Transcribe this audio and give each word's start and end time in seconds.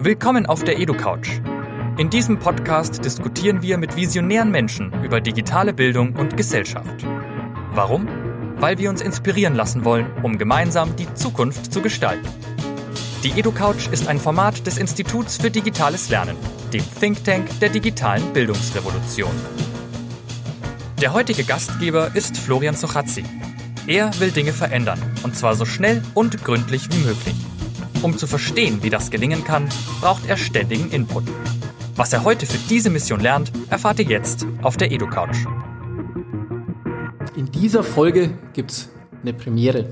Willkommen 0.00 0.46
auf 0.46 0.62
der 0.62 0.78
EduCouch. 0.78 1.40
In 1.96 2.08
diesem 2.08 2.38
Podcast 2.38 3.04
diskutieren 3.04 3.62
wir 3.62 3.78
mit 3.78 3.96
visionären 3.96 4.48
Menschen 4.48 4.92
über 5.02 5.20
digitale 5.20 5.72
Bildung 5.72 6.14
und 6.14 6.36
Gesellschaft. 6.36 7.04
Warum? 7.72 8.06
Weil 8.60 8.78
wir 8.78 8.90
uns 8.90 9.02
inspirieren 9.02 9.56
lassen 9.56 9.84
wollen, 9.84 10.06
um 10.22 10.38
gemeinsam 10.38 10.94
die 10.94 11.12
Zukunft 11.14 11.72
zu 11.72 11.82
gestalten. 11.82 12.28
Die 13.24 13.40
EduCouch 13.40 13.88
ist 13.90 14.06
ein 14.06 14.20
Format 14.20 14.64
des 14.68 14.78
Instituts 14.78 15.36
für 15.36 15.50
digitales 15.50 16.08
Lernen, 16.10 16.36
dem 16.72 16.84
Think 17.00 17.24
Tank 17.24 17.58
der 17.58 17.70
digitalen 17.70 18.32
Bildungsrevolution. 18.32 19.34
Der 21.02 21.12
heutige 21.12 21.42
Gastgeber 21.42 22.12
ist 22.14 22.36
Florian 22.36 22.76
Sochazzi. 22.76 23.24
Er 23.88 24.12
will 24.20 24.30
Dinge 24.30 24.52
verändern, 24.52 25.02
und 25.24 25.34
zwar 25.34 25.56
so 25.56 25.64
schnell 25.64 26.04
und 26.14 26.44
gründlich 26.44 26.88
wie 26.92 27.04
möglich. 27.04 27.34
Um 28.00 28.16
zu 28.16 28.28
verstehen, 28.28 28.82
wie 28.82 28.90
das 28.90 29.10
gelingen 29.10 29.42
kann, 29.42 29.68
braucht 30.00 30.24
er 30.28 30.36
ständigen 30.36 30.88
Input. 30.92 31.24
Was 31.96 32.12
er 32.12 32.22
heute 32.22 32.46
für 32.46 32.58
diese 32.68 32.90
Mission 32.90 33.18
lernt, 33.18 33.50
erfahrt 33.70 33.98
ihr 33.98 34.04
jetzt 34.04 34.46
auf 34.62 34.76
der 34.76 34.92
EduCouch. 34.92 35.46
In 37.34 37.50
dieser 37.50 37.82
Folge 37.82 38.38
gibt 38.52 38.70
es 38.70 38.88
eine 39.20 39.32
Premiere. 39.32 39.86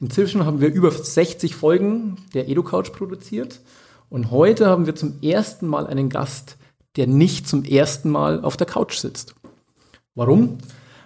Inzwischen 0.00 0.44
haben 0.44 0.60
wir 0.60 0.72
über 0.72 0.90
60 0.90 1.54
Folgen 1.54 2.16
der 2.34 2.48
EduCouch 2.48 2.92
produziert 2.92 3.60
und 4.08 4.32
heute 4.32 4.66
haben 4.66 4.86
wir 4.86 4.96
zum 4.96 5.22
ersten 5.22 5.68
Mal 5.68 5.86
einen 5.86 6.08
Gast, 6.08 6.56
der 6.96 7.06
nicht 7.06 7.46
zum 7.46 7.62
ersten 7.62 8.10
Mal 8.10 8.42
auf 8.42 8.56
der 8.56 8.66
Couch 8.66 8.96
sitzt. 8.96 9.36
Warum? 10.16 10.58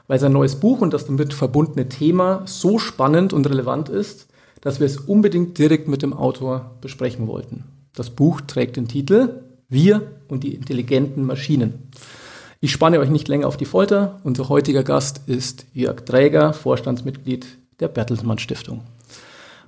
Weil 0.06 0.18
sein 0.18 0.32
neues 0.32 0.56
Buch 0.56 0.80
und 0.80 0.94
das 0.94 1.04
damit 1.04 1.34
verbundene 1.34 1.90
Thema 1.90 2.42
so 2.46 2.78
spannend 2.78 3.34
und 3.34 3.46
relevant 3.46 3.90
ist, 3.90 4.29
dass 4.60 4.80
wir 4.80 4.86
es 4.86 4.98
unbedingt 4.98 5.58
direkt 5.58 5.88
mit 5.88 6.02
dem 6.02 6.12
Autor 6.12 6.76
besprechen 6.80 7.26
wollten. 7.26 7.64
Das 7.94 8.10
Buch 8.10 8.40
trägt 8.40 8.76
den 8.76 8.88
Titel 8.88 9.40
Wir 9.68 10.02
und 10.28 10.44
die 10.44 10.54
intelligenten 10.54 11.24
Maschinen. 11.24 11.90
Ich 12.60 12.72
spanne 12.72 13.00
euch 13.00 13.08
nicht 13.08 13.28
länger 13.28 13.48
auf 13.48 13.56
die 13.56 13.64
Folter. 13.64 14.20
Unser 14.22 14.48
heutiger 14.48 14.82
Gast 14.82 15.22
ist 15.26 15.66
Jörg 15.72 16.04
Träger, 16.04 16.52
Vorstandsmitglied 16.52 17.46
der 17.80 17.88
Bertelsmann 17.88 18.38
Stiftung. 18.38 18.82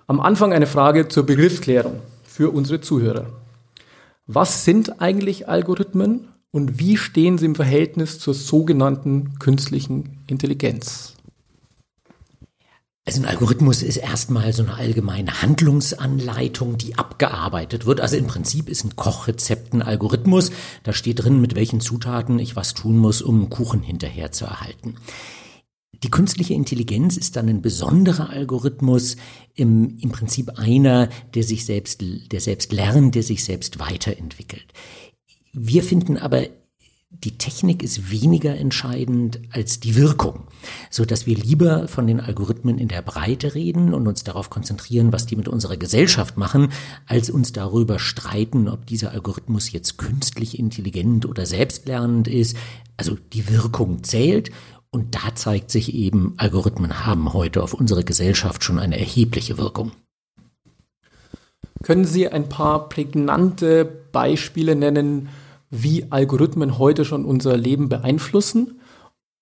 Am 0.06 0.20
Anfang 0.20 0.52
eine 0.52 0.67
Frage 0.67 1.08
zur 1.08 1.24
Begriffsklärung 1.24 2.00
für 2.22 2.50
unsere 2.50 2.80
Zuhörer. 2.80 3.27
Was 4.27 4.64
sind 4.64 5.00
eigentlich 5.00 5.48
Algorithmen 5.48 6.28
und 6.50 6.78
wie 6.78 6.98
stehen 6.98 7.39
sie 7.39 7.47
im 7.47 7.55
Verhältnis 7.55 8.19
zur 8.19 8.34
sogenannten 8.34 9.39
künstlichen 9.39 10.19
Intelligenz? 10.27 11.14
Also 13.05 13.20
ein 13.20 13.27
Algorithmus 13.27 13.83
ist 13.83 13.97
erstmal 13.97 14.53
so 14.53 14.62
eine 14.62 14.75
allgemeine 14.75 15.42
Handlungsanleitung, 15.42 16.78
die 16.78 16.97
abgearbeitet 16.97 17.84
wird. 17.84 18.00
Also 18.00 18.17
im 18.17 18.28
Prinzip 18.28 18.69
ist 18.69 18.84
ein 18.84 18.95
Kochrezept 18.95 19.72
ein 19.72 19.83
Algorithmus. 19.83 20.53
Da 20.84 20.92
steht 20.92 21.25
drin, 21.25 21.41
mit 21.41 21.56
welchen 21.56 21.80
Zutaten 21.80 22.39
ich 22.39 22.55
was 22.55 22.75
tun 22.75 22.98
muss, 22.98 23.20
um 23.20 23.41
einen 23.41 23.50
Kuchen 23.50 23.83
hinterher 23.83 24.30
zu 24.30 24.45
erhalten. 24.45 24.95
Die 26.05 26.11
künstliche 26.11 26.55
Intelligenz 26.55 27.17
ist 27.17 27.34
dann 27.34 27.48
ein 27.48 27.62
besonderer 27.62 28.30
Algorithmus, 28.30 29.17
im, 29.55 29.98
im 29.98 30.11
Prinzip 30.11 30.58
einer, 30.58 31.08
der 31.34 31.42
sich 31.42 31.64
selbst, 31.64 32.03
der 32.03 32.41
selbst 32.41 32.73
lernt, 32.73 33.17
der 33.17 33.23
sich 33.23 33.45
selbst 33.45 33.80
weiterentwickelt. 33.80 34.67
Wir 35.53 35.83
finden 35.83 36.17
aber 36.17 36.47
die 37.12 37.38
Technik 37.38 37.82
ist 37.82 38.10
weniger 38.10 38.56
entscheidend 38.56 39.41
als 39.50 39.78
die 39.78 39.94
Wirkung, 39.94 40.48
so 40.91 41.05
dass 41.05 41.27
wir 41.27 41.36
lieber 41.36 41.86
von 41.86 42.06
den 42.06 42.20
Algorithmen 42.20 42.78
in 42.78 42.88
der 42.88 43.02
Breite 43.02 43.55
reden 43.55 43.94
und 43.94 44.08
uns 44.08 44.24
darauf 44.24 44.50
konzentrieren, 44.50 45.12
was 45.12 45.27
die 45.27 45.36
mit 45.36 45.46
unserer 45.46 45.77
Gesellschaft 45.77 46.36
machen, 46.36 46.72
als 47.06 47.30
uns 47.30 47.52
darüber 47.52 47.98
streiten, 47.98 48.68
ob 48.68 48.86
dieser 48.86 49.12
Algorithmus 49.12 49.70
jetzt 49.70 49.98
künstlich 49.98 50.58
intelligent 50.58 51.27
oder 51.27 51.46
selbstlernend 51.46 52.28
ist. 52.28 52.56
Also 52.96 53.16
die 53.33 53.48
Wirkung 53.48 54.02
zählt 54.02 54.50
und 54.90 55.14
da 55.14 55.34
zeigt 55.34 55.70
sich 55.70 55.94
eben, 55.94 56.34
Algorithmen 56.39 57.06
haben 57.06 57.33
heute 57.33 57.62
auf 57.62 57.72
unsere 57.72 58.05
Gesellschaft 58.05 58.64
schon 58.64 58.78
eine 58.78 58.98
erhebliche 58.98 59.58
Wirkung. 59.58 59.92
Können 61.83 62.05
Sie 62.05 62.28
ein 62.28 62.48
paar 62.48 62.89
prägnante 62.89 63.84
Beispiele 63.84 64.77
nennen, 64.77 65.28
wie 65.72 66.12
Algorithmen 66.12 66.78
heute 66.78 67.05
schon 67.05 67.24
unser 67.24 67.56
Leben 67.56 67.88
beeinflussen? 67.88 68.78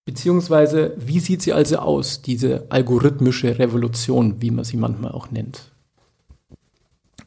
Beziehungsweise, 0.07 0.95
wie 0.97 1.19
sieht 1.19 1.43
sie 1.43 1.53
also 1.53 1.79
aus, 1.79 2.23
diese 2.23 2.71
algorithmische 2.71 3.59
Revolution, 3.59 4.41
wie 4.41 4.53
man 4.53 4.65
sie 4.65 4.77
manchmal 4.77 5.13
auch 5.13 5.31
nennt? 5.33 5.70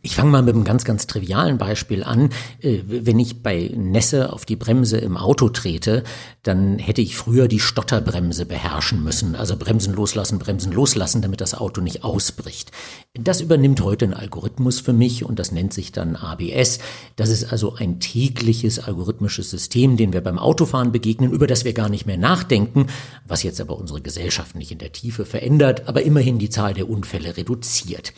Ich 0.06 0.18
fange 0.18 0.32
mal 0.32 0.42
mit 0.42 0.54
einem 0.54 0.66
ganz, 0.66 0.84
ganz 0.84 1.08
trivialen 1.08 1.58
Beispiel 1.58 2.04
an. 2.04 2.30
Äh, 2.60 2.80
wenn 2.86 3.20
ich 3.20 3.42
bei 3.42 3.72
Nässe 3.74 4.34
auf 4.34 4.46
die 4.46 4.58
Bremse 4.58 4.98
im 4.98 5.16
Auto 5.16 5.48
trete, 5.48 6.04
dann 6.44 6.78
hätte 6.78 7.02
ich 7.02 7.16
früher 7.16 7.48
die 7.48 7.62
Stotterbremse 7.62 8.46
beherrschen 8.46 9.02
müssen. 9.02 9.34
Also 9.34 9.56
Bremsen 9.56 9.94
loslassen, 9.94 10.40
Bremsen 10.40 10.74
loslassen, 10.74 11.22
damit 11.22 11.40
das 11.40 11.56
Auto 11.56 11.80
nicht 11.80 12.04
ausbricht. 12.04 12.74
Das 13.14 13.40
übernimmt 13.40 13.80
heute 13.80 14.04
ein 14.04 14.14
Algorithmus 14.14 14.82
für 14.82 14.92
mich 14.92 15.24
und 15.24 15.40
das 15.40 15.54
nennt 15.54 15.72
sich 15.72 15.94
dann 15.94 16.18
ABS. 16.18 16.80
Das 17.16 17.30
ist 17.30 17.46
also 17.46 17.76
ein 17.76 18.02
tägliches 18.02 18.80
algorithmisches 18.80 19.52
System, 19.52 19.96
den 19.96 20.12
wir 20.12 20.20
beim 20.20 20.38
Autofahren 20.38 20.92
begegnen, 20.92 21.32
über 21.32 21.48
das 21.48 21.64
wir 21.64 21.72
gar 21.72 21.88
nicht 21.88 22.06
mehr 22.06 22.18
nachdenken, 22.18 22.88
was 23.26 23.44
jetzt 23.44 23.62
aber 23.62 23.78
unsere 23.78 24.02
Gesellschaft 24.02 24.58
nicht 24.58 24.74
in 24.74 24.80
der 24.80 24.92
Tiefe 24.92 25.24
verändert, 25.24 25.88
aber 25.88 26.02
immerhin 26.02 26.40
die 26.40 26.50
Zahl 26.50 26.74
der 26.74 26.90
Unfälle 26.90 27.38
reduziert. 27.38 28.12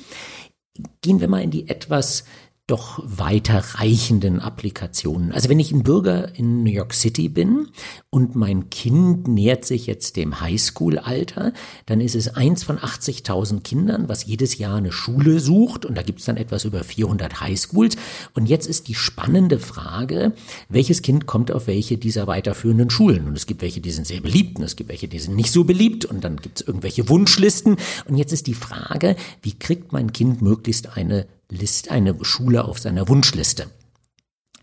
Gehen 1.02 1.22
wir 1.22 1.28
mal 1.28 1.42
in 1.42 1.52
die 1.52 1.70
etwas 1.70 2.26
doch 2.68 3.00
weiterreichenden 3.06 4.40
Applikationen. 4.40 5.32
Also 5.32 5.50
wenn 5.50 5.60
ich 5.60 5.72
ein 5.72 5.84
Bürger 5.84 6.34
in 6.34 6.64
New 6.64 6.72
York 6.72 6.96
City 6.96 7.30
bin 7.30 7.68
und 8.10 8.36
mein 8.36 8.72
Kind 8.72 9.28
nähert 9.28 9.66
sich 9.66 9.86
jetzt 9.86 10.16
dem 10.16 10.42
Highschool-Alter, 10.42 11.54
dann 11.86 12.02
ist 12.02 12.16
es 12.16 12.36
eins 12.36 12.64
von 12.64 12.80
80.000 12.80 13.62
Kindern, 13.62 14.10
was 14.10 14.26
jedes 14.26 14.58
Jahr 14.58 14.78
eine 14.78 14.92
Schule 14.92 15.40
sucht 15.40 15.86
und 15.86 15.96
da 15.96 16.02
gibt 16.02 16.20
es 16.20 16.26
dann 16.26 16.38
etwas 16.38 16.66
über 16.66 16.84
400 16.84 17.40
Highschools. 17.40 17.98
Und 18.34 18.48
jetzt 18.48 18.66
ist 18.66 18.88
die 18.88 18.96
spannende 18.96 19.60
Frage, 19.60 20.34
welches 20.68 21.04
Kind 21.04 21.28
kommt 21.28 21.52
auf 21.52 21.68
welche 21.68 22.00
dieser 22.00 22.26
weiterführenden 22.26 22.90
Schulen? 22.90 23.28
Und 23.28 23.38
es 23.38 23.46
gibt 23.46 23.62
welche, 23.62 23.80
die 23.80 23.92
sind 23.92 24.08
sehr 24.08 24.22
beliebt 24.22 24.58
und 24.58 24.64
es 24.64 24.76
gibt 24.76 24.90
welche, 24.90 25.08
die 25.08 25.20
sind 25.20 25.36
nicht 25.36 25.52
so 25.52 25.66
beliebt 25.66 26.06
und 26.06 26.24
dann 26.24 26.38
gibt 26.38 26.62
es 26.62 26.68
irgendwelche 26.68 27.10
Wunschlisten. 27.10 27.78
Und 28.08 28.16
jetzt 28.16 28.34
ist 28.34 28.48
die 28.48 28.56
Frage, 28.56 29.16
wie 29.44 29.54
kriegt 29.54 29.94
mein 29.94 30.14
Kind 30.14 30.42
möglichst 30.42 30.98
eine 30.98 31.28
List, 31.50 31.92
eine 31.92 32.16
Schule 32.24 32.66
auf 32.66 32.80
seiner 32.80 33.08
Wunschliste. 33.08 33.68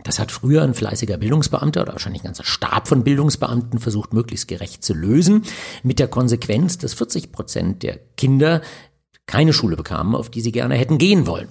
Das 0.05 0.19
hat 0.19 0.33
früher 0.33 0.63
ein 0.63 0.75
fleißiger 0.75 1.17
Bildungsbeamter 1.17 1.83
oder 1.83 1.93
wahrscheinlich 1.93 2.23
ein 2.23 2.27
ganzer 2.27 2.45
Stab 2.45 2.89
von 2.89 3.05
Bildungsbeamten 3.05 3.79
versucht, 3.79 4.13
möglichst 4.13 4.49
gerecht 4.49 4.83
zu 4.83 4.95
lösen, 4.95 5.45
mit 5.83 5.99
der 5.99 6.09
Konsequenz, 6.09 6.79
dass 6.79 6.95
40 6.95 7.31
Prozent 7.31 7.83
der 7.83 7.99
Kinder 8.17 8.63
keine 9.27 9.53
Schule 9.53 9.77
bekamen, 9.77 10.17
auf 10.17 10.31
die 10.31 10.41
sie 10.41 10.53
gerne 10.53 10.75
hätten 10.75 10.99
gehen 10.99 11.27
wollen. 11.27 11.49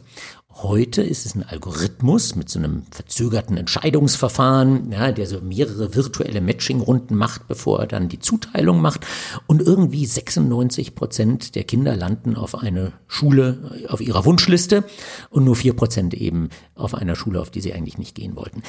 Heute 0.55 1.01
ist 1.01 1.25
es 1.25 1.33
ein 1.33 1.43
Algorithmus 1.43 2.35
mit 2.35 2.49
so 2.49 2.59
einem 2.59 2.83
verzögerten 2.91 3.57
Entscheidungsverfahren, 3.57 4.91
ja, 4.91 5.11
der 5.11 5.25
so 5.25 5.39
mehrere 5.41 5.95
virtuelle 5.95 6.41
Matching-Runden 6.41 7.15
macht, 7.15 7.47
bevor 7.47 7.79
er 7.79 7.87
dann 7.87 8.09
die 8.09 8.19
Zuteilung 8.19 8.81
macht. 8.81 9.07
Und 9.47 9.61
irgendwie 9.61 10.05
96 10.05 10.93
Prozent 10.93 11.55
der 11.55 11.63
Kinder 11.63 11.95
landen 11.95 12.35
auf 12.35 12.55
eine 12.55 12.91
Schule 13.07 13.87
auf 13.87 14.01
ihrer 14.01 14.25
Wunschliste 14.25 14.83
und 15.29 15.45
nur 15.45 15.55
vier 15.55 15.73
Prozent 15.73 16.13
eben 16.13 16.49
auf 16.75 16.93
einer 16.93 17.15
Schule, 17.15 17.41
auf 17.41 17.49
die 17.49 17.61
sie 17.61 17.73
eigentlich 17.73 17.97
nicht 17.97 18.13
gehen 18.13 18.35
wollten. 18.35 18.61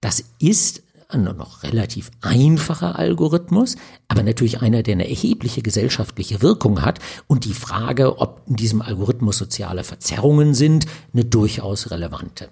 Das 0.00 0.22
ist 0.38 0.83
noch 1.22 1.62
relativ 1.62 2.10
einfacher 2.20 2.98
Algorithmus, 2.98 3.76
aber 4.08 4.22
natürlich 4.22 4.62
einer, 4.62 4.82
der 4.82 4.94
eine 4.94 5.08
erhebliche 5.08 5.62
gesellschaftliche 5.62 6.42
Wirkung 6.42 6.82
hat 6.82 6.98
und 7.26 7.44
die 7.44 7.54
Frage, 7.54 8.18
ob 8.18 8.42
in 8.46 8.56
diesem 8.56 8.82
Algorithmus 8.82 9.38
soziale 9.38 9.84
Verzerrungen 9.84 10.54
sind, 10.54 10.86
eine 11.12 11.24
durchaus 11.24 11.90
relevante. 11.90 12.50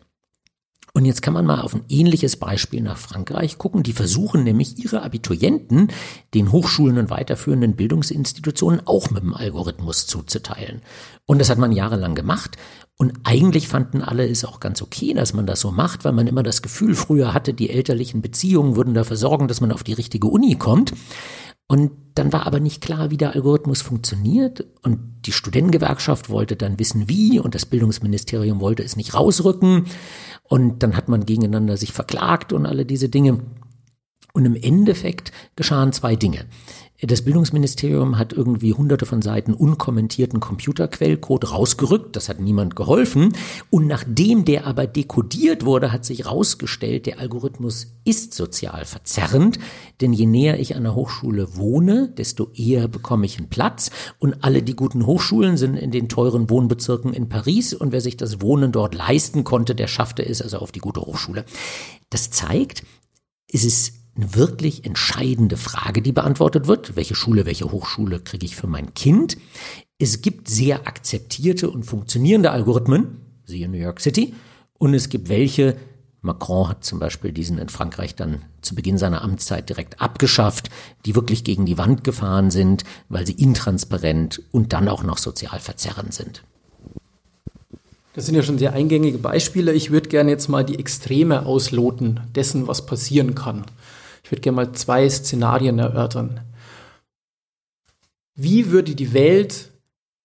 Und 0.94 1.06
jetzt 1.06 1.22
kann 1.22 1.32
man 1.32 1.46
mal 1.46 1.60
auf 1.62 1.74
ein 1.74 1.84
ähnliches 1.88 2.36
Beispiel 2.36 2.82
nach 2.82 2.98
Frankreich 2.98 3.56
gucken. 3.56 3.82
Die 3.82 3.94
versuchen 3.94 4.44
nämlich 4.44 4.78
ihre 4.78 5.02
Abiturienten 5.02 5.88
den 6.34 6.52
Hochschulen 6.52 6.98
und 6.98 7.08
weiterführenden 7.08 7.76
Bildungsinstitutionen 7.76 8.86
auch 8.86 9.10
mit 9.10 9.22
dem 9.22 9.32
Algorithmus 9.32 10.06
zuzuteilen. 10.06 10.82
Und 11.24 11.38
das 11.38 11.48
hat 11.48 11.56
man 11.56 11.72
jahrelang 11.72 12.14
gemacht. 12.14 12.58
Und 12.98 13.14
eigentlich 13.24 13.68
fanden 13.68 14.02
alle 14.02 14.28
es 14.28 14.44
auch 14.44 14.60
ganz 14.60 14.82
okay, 14.82 15.14
dass 15.14 15.32
man 15.32 15.46
das 15.46 15.60
so 15.60 15.72
macht, 15.72 16.04
weil 16.04 16.12
man 16.12 16.26
immer 16.26 16.42
das 16.42 16.60
Gefühl 16.60 16.94
früher 16.94 17.32
hatte, 17.32 17.54
die 17.54 17.70
elterlichen 17.70 18.20
Beziehungen 18.20 18.76
würden 18.76 18.92
dafür 18.92 19.16
sorgen, 19.16 19.48
dass 19.48 19.62
man 19.62 19.72
auf 19.72 19.82
die 19.82 19.94
richtige 19.94 20.26
Uni 20.26 20.56
kommt. 20.56 20.92
Und 21.68 21.92
dann 22.14 22.32
war 22.32 22.46
aber 22.46 22.60
nicht 22.60 22.82
klar, 22.82 23.10
wie 23.10 23.16
der 23.16 23.34
Algorithmus 23.34 23.80
funktioniert. 23.80 24.66
Und 24.82 24.98
die 25.24 25.32
Studentengewerkschaft 25.32 26.28
wollte 26.28 26.56
dann 26.56 26.78
wissen, 26.78 27.08
wie. 27.08 27.38
Und 27.40 27.54
das 27.54 27.66
Bildungsministerium 27.66 28.60
wollte 28.60 28.82
es 28.82 28.96
nicht 28.96 29.14
rausrücken. 29.14 29.86
Und 30.42 30.82
dann 30.82 30.96
hat 30.96 31.08
man 31.08 31.24
gegeneinander 31.24 31.76
sich 31.76 31.92
verklagt 31.92 32.52
und 32.52 32.66
alle 32.66 32.84
diese 32.84 33.08
Dinge. 33.08 33.40
Und 34.34 34.44
im 34.44 34.56
Endeffekt 34.56 35.32
geschahen 35.56 35.92
zwei 35.92 36.16
Dinge. 36.16 36.46
Das 37.04 37.22
Bildungsministerium 37.22 38.16
hat 38.16 38.32
irgendwie 38.32 38.74
hunderte 38.74 39.06
von 39.06 39.22
Seiten 39.22 39.54
unkommentierten 39.54 40.38
Computerquellcode 40.38 41.50
rausgerückt. 41.50 42.14
Das 42.14 42.28
hat 42.28 42.38
niemand 42.38 42.76
geholfen. 42.76 43.32
Und 43.70 43.88
nachdem 43.88 44.44
der 44.44 44.68
aber 44.68 44.86
dekodiert 44.86 45.64
wurde, 45.64 45.90
hat 45.90 46.04
sich 46.04 46.20
herausgestellt, 46.20 47.06
der 47.06 47.18
Algorithmus 47.18 47.88
ist 48.04 48.34
sozial 48.34 48.84
verzerrend. 48.84 49.58
Denn 50.00 50.12
je 50.12 50.26
näher 50.26 50.60
ich 50.60 50.76
an 50.76 50.84
der 50.84 50.94
Hochschule 50.94 51.56
wohne, 51.56 52.08
desto 52.16 52.52
eher 52.54 52.86
bekomme 52.86 53.26
ich 53.26 53.36
einen 53.36 53.48
Platz. 53.48 53.90
Und 54.20 54.44
alle 54.44 54.62
die 54.62 54.76
guten 54.76 55.04
Hochschulen 55.04 55.56
sind 55.56 55.74
in 55.74 55.90
den 55.90 56.08
teuren 56.08 56.48
Wohnbezirken 56.50 57.12
in 57.12 57.28
Paris. 57.28 57.74
Und 57.74 57.90
wer 57.90 58.00
sich 58.00 58.16
das 58.16 58.40
Wohnen 58.40 58.70
dort 58.70 58.94
leisten 58.94 59.42
konnte, 59.42 59.74
der 59.74 59.88
schaffte 59.88 60.24
es 60.24 60.40
also 60.40 60.58
auf 60.58 60.70
die 60.70 60.78
gute 60.78 61.00
Hochschule. 61.00 61.46
Das 62.10 62.30
zeigt, 62.30 62.84
es 63.52 63.64
ist 63.64 64.01
eine 64.14 64.34
wirklich 64.34 64.84
entscheidende 64.84 65.56
Frage, 65.56 66.02
die 66.02 66.12
beantwortet 66.12 66.66
wird. 66.66 66.96
Welche 66.96 67.14
Schule, 67.14 67.46
welche 67.46 67.70
Hochschule 67.70 68.20
kriege 68.20 68.44
ich 68.44 68.56
für 68.56 68.66
mein 68.66 68.94
Kind? 68.94 69.38
Es 69.98 70.20
gibt 70.20 70.48
sehr 70.48 70.86
akzeptierte 70.86 71.70
und 71.70 71.84
funktionierende 71.84 72.50
Algorithmen, 72.50 73.20
siehe 73.46 73.68
New 73.68 73.78
York 73.78 74.00
City, 74.00 74.34
und 74.78 74.94
es 74.94 75.08
gibt 75.08 75.28
welche, 75.28 75.76
Macron 76.20 76.68
hat 76.68 76.84
zum 76.84 76.98
Beispiel 76.98 77.32
diesen 77.32 77.58
in 77.58 77.68
Frankreich 77.68 78.14
dann 78.14 78.42
zu 78.60 78.74
Beginn 78.74 78.98
seiner 78.98 79.22
Amtszeit 79.22 79.68
direkt 79.68 80.00
abgeschafft, 80.00 80.70
die 81.06 81.14
wirklich 81.14 81.44
gegen 81.44 81.66
die 81.66 81.78
Wand 81.78 82.04
gefahren 82.04 82.50
sind, 82.50 82.84
weil 83.08 83.26
sie 83.26 83.32
intransparent 83.32 84.42
und 84.50 84.72
dann 84.72 84.88
auch 84.88 85.02
noch 85.02 85.18
sozial 85.18 85.58
verzerrend 85.60 86.14
sind. 86.14 86.42
Das 88.14 88.26
sind 88.26 88.34
ja 88.34 88.42
schon 88.42 88.58
sehr 88.58 88.74
eingängige 88.74 89.18
Beispiele. 89.18 89.72
Ich 89.72 89.90
würde 89.90 90.08
gerne 90.08 90.30
jetzt 90.30 90.48
mal 90.48 90.64
die 90.64 90.78
Extreme 90.78 91.46
ausloten 91.46 92.20
dessen, 92.34 92.68
was 92.68 92.84
passieren 92.84 93.34
kann. 93.34 93.64
Würde 94.32 94.40
gerne 94.40 94.56
mal 94.56 94.72
zwei 94.72 95.06
Szenarien 95.10 95.78
erörtern. 95.78 96.40
Wie 98.34 98.70
würde 98.70 98.94
die 98.94 99.12
Welt 99.12 99.68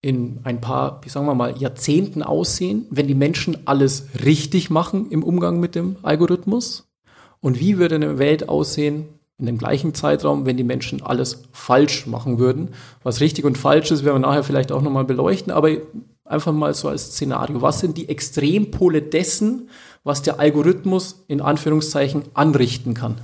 in 0.02 0.40
ein 0.46 0.62
paar, 0.62 1.02
sagen 1.08 1.26
wir 1.26 1.36
mal, 1.36 1.58
Jahrzehnten 1.58 2.24
aussehen, 2.24 2.86
wenn 2.90 3.08
die 3.08 3.16
Menschen 3.16 3.68
alles 3.68 4.08
richtig 4.24 4.70
machen 4.70 5.12
im 5.12 5.24
Umgang 5.24 5.60
mit 5.60 5.76
dem 5.76 5.98
Algorithmus? 6.04 6.88
Und 7.42 7.60
wie 7.60 7.80
würde 7.80 7.96
eine 7.96 8.18
Welt 8.18 8.48
aussehen 8.48 9.10
in 9.40 9.46
dem 9.46 9.58
gleichen 9.58 9.94
Zeitraum, 9.94 10.46
wenn 10.46 10.56
die 10.56 10.64
Menschen 10.64 11.04
alles 11.04 11.44
falsch 11.52 12.08
machen 12.08 12.40
würden? 12.40 12.70
Was 13.04 13.20
richtig 13.20 13.44
und 13.44 13.58
falsch 13.58 13.92
ist, 13.92 14.06
werden 14.06 14.22
wir 14.22 14.28
nachher 14.30 14.46
vielleicht 14.46 14.72
auch 14.72 14.82
nochmal 14.82 15.04
beleuchten, 15.04 15.52
aber 15.52 15.72
einfach 16.24 16.54
mal 16.54 16.74
so 16.74 16.88
als 16.88 17.08
Szenario. 17.08 17.62
Was 17.62 17.82
sind 17.82 17.98
die 17.98 18.08
Extrempole 18.08 19.02
dessen, 19.02 19.70
was 20.06 20.22
der 20.22 20.40
Algorithmus 20.40 21.26
in 21.28 21.42
Anführungszeichen 21.42 22.24
anrichten 22.36 22.94
kann? 22.94 23.18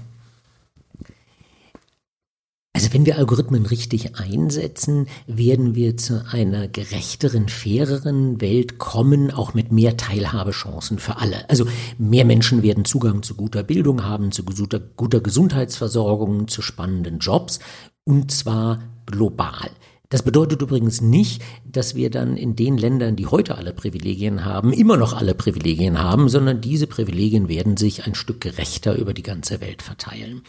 Also 2.84 2.96
wenn 2.96 3.06
wir 3.06 3.18
Algorithmen 3.18 3.66
richtig 3.66 4.18
einsetzen, 4.18 5.08
werden 5.26 5.74
wir 5.74 5.96
zu 5.96 6.26
einer 6.30 6.68
gerechteren, 6.68 7.48
faireren 7.48 8.42
Welt 8.42 8.78
kommen, 8.78 9.32
auch 9.32 9.54
mit 9.54 9.72
mehr 9.72 9.96
Teilhabechancen 9.96 11.00
für 11.00 11.16
alle. 11.16 11.50
Also 11.50 11.66
mehr 11.98 12.26
Menschen 12.26 12.62
werden 12.62 12.84
Zugang 12.84 13.24
zu 13.24 13.36
guter 13.36 13.64
Bildung 13.64 14.04
haben, 14.04 14.34
zu 14.34 14.44
guter, 14.44 14.82
guter 14.82 15.22
Gesundheitsversorgung, 15.22 16.50
zu 16.50 16.62
spannenden 16.62 17.20
Jobs 17.20 17.60
und 18.04 18.32
zwar 18.32 18.84
global. 19.06 19.70
Das 20.14 20.22
bedeutet 20.22 20.62
übrigens 20.62 21.02
nicht, 21.02 21.42
dass 21.66 21.96
wir 21.96 22.12
dann 22.12 22.38
in 22.38 22.56
den 22.56 22.78
Ländern, 22.78 23.16
die 23.16 23.26
heute 23.26 23.58
alle 23.58 23.74
Privilegien 23.74 24.46
haben, 24.46 24.72
immer 24.72 24.96
noch 24.96 25.14
alle 25.14 25.34
Privilegien 25.34 25.98
haben, 25.98 26.30
sondern 26.30 26.62
diese 26.62 26.86
Privilegien 26.86 27.48
werden 27.48 27.78
sich 27.78 28.06
ein 28.06 28.14
Stück 28.14 28.40
gerechter 28.40 28.96
über 28.96 29.16
die 29.16 29.24
ganze 29.24 29.60
Welt 29.60 29.82
verteilen. 29.82 30.44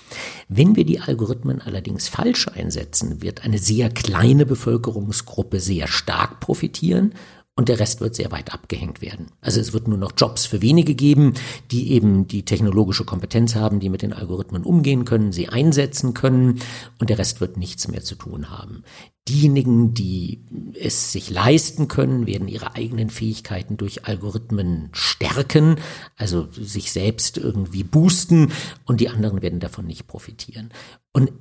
Wenn 0.50 0.76
wir 0.76 0.84
die 0.84 1.00
Algorithmen 1.00 1.62
allerdings 1.62 2.08
falsch 2.08 2.46
einsetzen, 2.49 3.22
wird 3.22 3.43
eine 3.43 3.56
sehr 3.56 3.88
kleine 3.88 4.44
Bevölkerungsgruppe 4.44 5.61
sehr 5.61 5.88
stark 5.88 6.40
profitieren 6.40 7.14
und 7.56 7.69
der 7.69 7.79
Rest 7.79 8.01
wird 8.01 8.17
sehr 8.17 8.33
weit 8.33 8.53
abgehängt 8.53 9.01
werden. 9.01 9.29
Also 9.41 9.61
es 9.61 9.73
wird 9.73 9.87
nur 9.87 9.99
noch 9.99 10.12
Jobs 10.17 10.45
für 10.45 10.61
wenige 10.61 10.95
geben, 10.95 11.35
die 11.71 11.93
eben 11.93 12.27
die 12.27 12.45
technologische 12.45 13.05
Kompetenz 13.05 13.55
haben, 13.55 13.79
die 13.79 13.91
mit 13.91 14.03
den 14.03 14.12
Algorithmen 14.12 14.65
umgehen 14.65 15.05
können, 15.05 15.33
sie 15.33 15.49
einsetzen 15.49 16.15
können 16.15 16.61
und 16.99 17.11
der 17.11 17.19
Rest 17.19 17.41
wird 17.41 17.56
nichts 17.56 17.87
mehr 17.87 18.03
zu 18.03 18.17
tun 18.17 18.51
haben. 18.51 18.83
Diejenigen, 19.29 19.95
die 19.95 20.45
es 20.79 21.12
sich 21.12 21.31
leisten 21.31 21.87
können, 21.87 22.27
werden 22.27 22.49
ihre 22.49 22.75
eigenen 22.75 23.09
Fähigkeiten 23.09 23.77
durch 23.77 24.05
Algorithmen 24.05 24.89
stärken, 24.93 25.77
also 26.17 26.49
sich 26.50 26.91
selbst 26.91 27.39
irgendwie 27.39 27.85
boosten 27.85 28.53
und 28.85 29.00
die 29.00 29.09
anderen 29.09 29.43
werden 29.43 29.61
davon 29.61 29.87
nicht 29.87 30.09
profitieren. 30.09 30.71
Und 31.12 31.33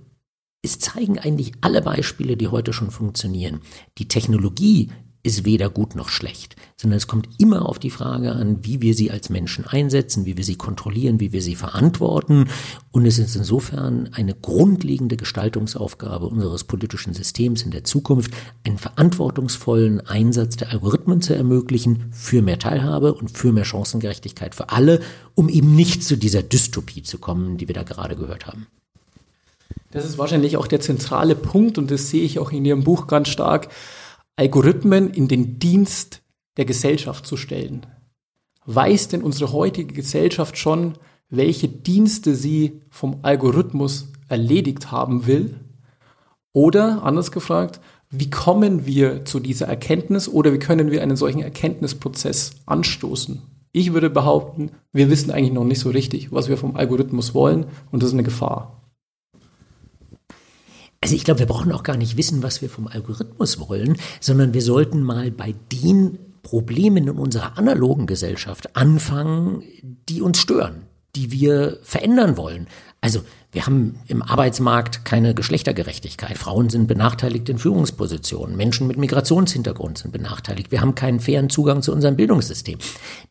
es 0.61 0.79
zeigen 0.79 1.19
eigentlich 1.19 1.51
alle 1.59 1.81
Beispiele, 1.81 2.37
die 2.37 2.47
heute 2.47 2.71
schon 2.71 2.89
funktionieren. 2.89 3.59
Die 3.97 4.07
Technologie 4.07 4.89
ist 5.25 5.45
weder 5.45 5.69
gut 5.69 5.95
noch 5.95 6.09
schlecht, 6.09 6.57
sondern 6.75 6.97
es 6.97 7.07
kommt 7.07 7.29
immer 7.37 7.67
auf 7.69 7.79
die 7.79 7.89
Frage 7.89 8.33
an, 8.33 8.57
wie 8.61 8.81
wir 8.81 8.93
sie 8.93 9.09
als 9.09 9.29
Menschen 9.29 9.65
einsetzen, 9.65 10.25
wie 10.25 10.35
wir 10.35 10.43
sie 10.43 10.57
kontrollieren, 10.57 11.21
wie 11.21 11.31
wir 11.31 11.41
sie 11.41 11.55
verantworten. 11.55 12.49
Und 12.91 13.05
es 13.05 13.19
ist 13.19 13.33
insofern 13.37 14.09
eine 14.11 14.35
grundlegende 14.35 15.15
Gestaltungsaufgabe 15.15 16.27
unseres 16.27 16.65
politischen 16.65 17.13
Systems 17.13 17.63
in 17.63 17.71
der 17.71 17.85
Zukunft, 17.85 18.33
einen 18.65 18.77
verantwortungsvollen 18.77 20.01
Einsatz 20.01 20.57
der 20.57 20.71
Algorithmen 20.71 21.21
zu 21.21 21.33
ermöglichen 21.33 22.11
für 22.11 22.41
mehr 22.41 22.59
Teilhabe 22.59 23.13
und 23.13 23.31
für 23.31 23.53
mehr 23.53 23.65
Chancengerechtigkeit 23.65 24.53
für 24.53 24.69
alle, 24.69 24.99
um 25.35 25.47
eben 25.47 25.73
nicht 25.73 26.03
zu 26.03 26.17
dieser 26.17 26.43
Dystopie 26.43 27.01
zu 27.01 27.17
kommen, 27.17 27.57
die 27.57 27.69
wir 27.69 27.75
da 27.75 27.83
gerade 27.83 28.17
gehört 28.17 28.45
haben. 28.45 28.67
Das 29.91 30.03
ist 30.03 30.17
wahrscheinlich 30.17 30.57
auch 30.57 30.67
der 30.67 30.81
zentrale 30.81 31.35
Punkt 31.35 31.77
und 31.77 31.91
das 31.91 32.09
sehe 32.09 32.23
ich 32.23 32.39
auch 32.39 32.51
in 32.51 32.65
Ihrem 32.65 32.83
Buch 32.83 33.07
ganz 33.07 33.29
stark 33.29 33.69
Algorithmen 34.35 35.11
in 35.11 35.27
den 35.27 35.59
Dienst 35.59 36.23
der 36.57 36.65
Gesellschaft 36.65 37.27
zu 37.27 37.37
stellen. 37.37 37.85
Weiß 38.65 39.07
denn 39.09 39.21
unsere 39.21 39.51
heutige 39.51 39.93
Gesellschaft 39.93 40.57
schon, 40.57 40.93
welche 41.29 41.67
Dienste 41.67 42.35
sie 42.35 42.81
vom 42.89 43.19
Algorithmus 43.21 44.11
erledigt 44.29 44.91
haben 44.91 45.27
will? 45.27 45.59
Oder 46.51 47.03
anders 47.03 47.31
gefragt, 47.31 47.79
wie 48.09 48.29
kommen 48.29 48.85
wir 48.85 49.25
zu 49.25 49.39
dieser 49.39 49.67
Erkenntnis 49.67 50.29
oder 50.29 50.53
wie 50.53 50.59
können 50.59 50.91
wir 50.91 51.01
einen 51.01 51.15
solchen 51.15 51.41
Erkenntnisprozess 51.41 52.51
anstoßen? 52.65 53.41
Ich 53.71 53.93
würde 53.93 54.11
behaupten, 54.11 54.71
wir 54.91 55.09
wissen 55.09 55.31
eigentlich 55.31 55.53
noch 55.53 55.63
nicht 55.63 55.79
so 55.79 55.89
richtig, 55.89 56.31
was 56.31 56.47
wir 56.47 56.57
vom 56.57 56.75
Algorithmus 56.75 57.33
wollen 57.33 57.65
und 57.91 58.03
das 58.03 58.09
ist 58.09 58.13
eine 58.13 58.23
Gefahr. 58.23 58.82
Also 61.03 61.17
ich 61.17 61.25
glaube, 61.25 61.41
wir 61.41 61.47
brauchen 61.47 61.73
auch 61.73 61.83
gar 61.83 61.97
nicht 61.97 62.15
wissen, 62.15 62.43
was 62.43 62.61
wir 62.61 62.69
vom 62.69 62.87
Algorithmus 62.87 63.59
wollen, 63.59 63.97
sondern 64.21 64.53
wir 64.53 64.61
sollten 64.61 65.03
mal 65.03 65.31
bei 65.31 65.53
den 65.69 66.17
Problemen 66.43 67.09
in 67.09 67.17
unserer 67.17 67.57
analogen 67.57 68.07
Gesellschaft 68.07 68.77
anfangen, 68.77 69.63
die 70.07 70.21
uns 70.21 70.39
stören, 70.39 70.83
die 71.17 71.29
wir 71.33 71.77
verändern 71.83 72.37
wollen. 72.37 72.67
Also 73.01 73.19
wir 73.53 73.67
haben 73.67 73.99
im 74.07 74.23
Arbeitsmarkt 74.23 75.05
keine 75.05 75.35
Geschlechtergerechtigkeit. 75.35 76.39
Frauen 76.39 76.71
sind 76.71 76.87
benachteiligt 76.87 77.47
in 77.49 77.59
Führungspositionen. 77.59 78.57
Menschen 78.57 78.87
mit 78.87 78.97
Migrationshintergrund 78.97 79.99
sind 79.99 80.11
benachteiligt. 80.11 80.71
Wir 80.71 80.81
haben 80.81 80.95
keinen 80.95 81.19
fairen 81.19 81.51
Zugang 81.51 81.83
zu 81.83 81.93
unserem 81.93 82.15
Bildungssystem. 82.15 82.79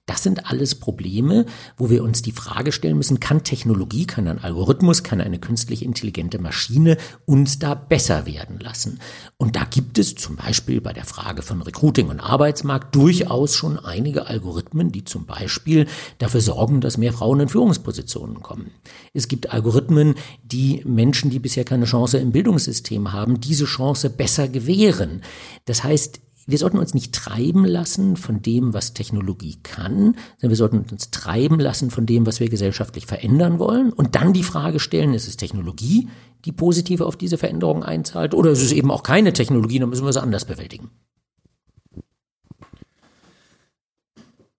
Das 0.06 0.22
sind 0.22 0.50
alles 0.50 0.76
Probleme, 0.76 1.44
wo 1.76 1.90
wir 1.90 2.04
uns 2.04 2.22
die 2.22 2.32
Frage 2.32 2.70
stellen 2.70 2.96
müssen, 2.96 3.18
kann 3.18 3.42
Technologie, 3.42 4.06
kann 4.06 4.28
ein 4.28 4.38
Algorithmus, 4.38 5.02
kann 5.02 5.20
eine 5.20 5.40
künstlich 5.40 5.84
intelligente 5.84 6.38
Maschine 6.38 6.98
uns 7.24 7.58
da 7.58 7.74
besser 7.74 8.24
werden 8.24 8.60
lassen? 8.60 9.00
Und 9.38 9.56
da 9.56 9.64
gibt 9.64 9.98
es 9.98 10.14
zum 10.14 10.36
Beispiel 10.36 10.80
bei 10.80 10.92
der 10.92 11.04
Frage 11.04 11.42
von 11.42 11.62
Recruiting 11.62 12.08
und 12.08 12.20
Arbeitsmarkt 12.20 12.94
durchaus 12.94 13.56
schon 13.56 13.78
einige 13.78 14.28
Algorithmen, 14.28 14.92
die 14.92 15.04
zum 15.04 15.26
Beispiel 15.26 15.86
dafür 16.18 16.40
sorgen, 16.40 16.80
dass 16.80 16.96
mehr 16.96 17.12
Frauen 17.12 17.40
in 17.40 17.48
Führungspositionen 17.48 18.40
kommen. 18.40 18.70
Es 19.14 19.26
gibt 19.26 19.52
Algorithmen, 19.52 20.11
die 20.42 20.82
Menschen, 20.84 21.30
die 21.30 21.38
bisher 21.38 21.64
keine 21.64 21.84
Chance 21.84 22.18
im 22.18 22.32
Bildungssystem 22.32 23.12
haben, 23.12 23.40
diese 23.40 23.64
Chance 23.64 24.10
besser 24.10 24.48
gewähren. 24.48 25.22
Das 25.64 25.84
heißt, 25.84 26.20
wir 26.46 26.58
sollten 26.58 26.78
uns 26.78 26.94
nicht 26.94 27.14
treiben 27.14 27.64
lassen 27.64 28.16
von 28.16 28.42
dem, 28.42 28.74
was 28.74 28.94
Technologie 28.94 29.58
kann, 29.62 30.16
sondern 30.38 30.50
wir 30.50 30.56
sollten 30.56 30.84
uns 30.90 31.10
treiben 31.10 31.60
lassen 31.60 31.90
von 31.90 32.06
dem, 32.06 32.26
was 32.26 32.40
wir 32.40 32.48
gesellschaftlich 32.48 33.06
verändern 33.06 33.58
wollen 33.58 33.92
und 33.92 34.16
dann 34.16 34.32
die 34.32 34.42
Frage 34.42 34.80
stellen, 34.80 35.14
ist 35.14 35.28
es 35.28 35.36
Technologie, 35.36 36.08
die 36.44 36.52
positiv 36.52 37.00
auf 37.00 37.16
diese 37.16 37.38
Veränderung 37.38 37.84
einzahlt 37.84 38.34
oder 38.34 38.50
ist 38.50 38.62
es 38.62 38.72
eben 38.72 38.90
auch 38.90 39.04
keine 39.04 39.32
Technologie, 39.32 39.78
dann 39.78 39.90
müssen 39.90 40.04
wir 40.04 40.12
sie 40.12 40.22
anders 40.22 40.44
bewältigen. 40.44 40.90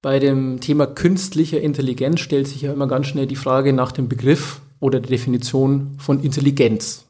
Bei 0.01 0.19
dem 0.19 0.59
Thema 0.59 0.85
künstlicher 0.85 1.61
Intelligenz 1.61 2.19
stellt 2.19 2.47
sich 2.47 2.61
ja 2.61 2.73
immer 2.73 2.87
ganz 2.87 3.07
schnell 3.07 3.25
die 3.25 3.37
Frage 3.37 3.71
nach 3.71 3.93
dem 3.93 4.09
Begriff 4.09 4.61
oder 4.83 4.99
der 4.99 5.09
Definition 5.09 5.95
von 5.97 6.21
Intelligenz. 6.21 7.05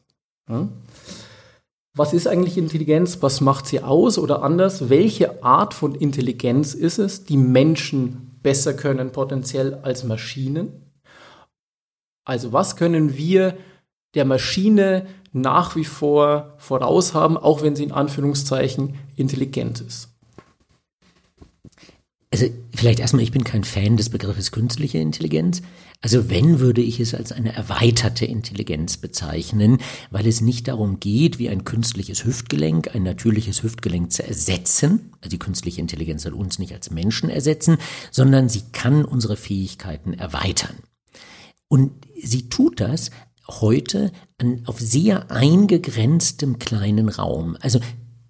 Ja? 0.48 0.68
Was 1.96 2.12
ist 2.12 2.26
eigentlich 2.26 2.56
Intelligenz? 2.56 3.18
Was 3.20 3.40
macht 3.40 3.66
sie 3.66 3.80
aus? 3.80 4.16
Oder 4.16 4.42
anders, 4.42 4.88
welche 4.90 5.42
Art 5.42 5.74
von 5.74 5.94
Intelligenz 5.94 6.74
ist 6.74 6.98
es, 6.98 7.24
die 7.24 7.36
Menschen 7.36 8.38
besser 8.42 8.74
können 8.74 9.10
potenziell 9.10 9.74
als 9.74 10.04
Maschinen? 10.04 10.92
Also 12.24 12.52
was 12.52 12.76
können 12.76 13.16
wir 13.16 13.56
der 14.14 14.24
Maschine 14.24 15.06
nach 15.32 15.74
wie 15.74 15.84
vor 15.84 16.54
voraus 16.58 17.12
haben, 17.12 17.36
auch 17.36 17.62
wenn 17.62 17.74
sie 17.74 17.84
in 17.84 17.92
Anführungszeichen 17.92 18.94
intelligent 19.16 19.80
ist? 19.80 20.08
Also 22.32 22.46
vielleicht 22.74 22.98
erstmal, 22.98 23.22
ich 23.22 23.30
bin 23.30 23.44
kein 23.44 23.62
Fan 23.62 23.96
des 23.96 24.10
Begriffes 24.10 24.50
künstliche 24.50 24.98
Intelligenz. 24.98 25.62
Also 26.04 26.28
wenn, 26.28 26.60
würde 26.60 26.82
ich 26.82 27.00
es 27.00 27.14
als 27.14 27.32
eine 27.32 27.54
erweiterte 27.54 28.26
Intelligenz 28.26 28.98
bezeichnen, 28.98 29.78
weil 30.10 30.26
es 30.26 30.42
nicht 30.42 30.68
darum 30.68 31.00
geht, 31.00 31.38
wie 31.38 31.48
ein 31.48 31.64
künstliches 31.64 32.26
Hüftgelenk, 32.26 32.94
ein 32.94 33.04
natürliches 33.04 33.62
Hüftgelenk 33.62 34.12
zu 34.12 34.22
ersetzen. 34.22 35.12
Also 35.22 35.30
die 35.30 35.38
künstliche 35.38 35.80
Intelligenz 35.80 36.24
soll 36.24 36.34
uns 36.34 36.58
nicht 36.58 36.74
als 36.74 36.90
Menschen 36.90 37.30
ersetzen, 37.30 37.78
sondern 38.10 38.50
sie 38.50 38.64
kann 38.72 39.06
unsere 39.06 39.38
Fähigkeiten 39.38 40.12
erweitern. 40.12 40.76
Und 41.68 41.92
sie 42.22 42.50
tut 42.50 42.80
das 42.80 43.10
heute 43.48 44.12
an, 44.36 44.60
auf 44.66 44.78
sehr 44.78 45.30
eingegrenztem 45.30 46.58
kleinen 46.58 47.08
Raum. 47.08 47.56
Also 47.62 47.80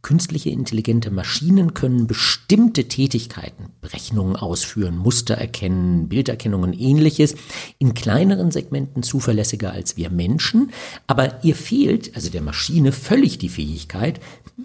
Künstliche 0.04 0.50
intelligente 0.50 1.10
Maschinen 1.10 1.72
können 1.72 2.06
bestimmte 2.06 2.84
Tätigkeiten, 2.88 3.70
Berechnungen 3.80 4.36
ausführen, 4.36 4.98
Muster 4.98 5.34
erkennen, 5.34 6.08
Bilderkennung 6.08 6.62
und 6.62 6.78
ähnliches, 6.78 7.34
in 7.78 7.94
kleineren 7.94 8.50
Segmenten 8.50 9.02
zuverlässiger 9.02 9.72
als 9.72 9.96
wir 9.96 10.10
Menschen, 10.10 10.72
aber 11.06 11.42
ihr 11.42 11.56
fehlt, 11.56 12.14
also 12.14 12.28
der 12.28 12.42
Maschine, 12.42 12.92
völlig 12.92 13.38
die 13.38 13.48
Fähigkeit, 13.48 14.20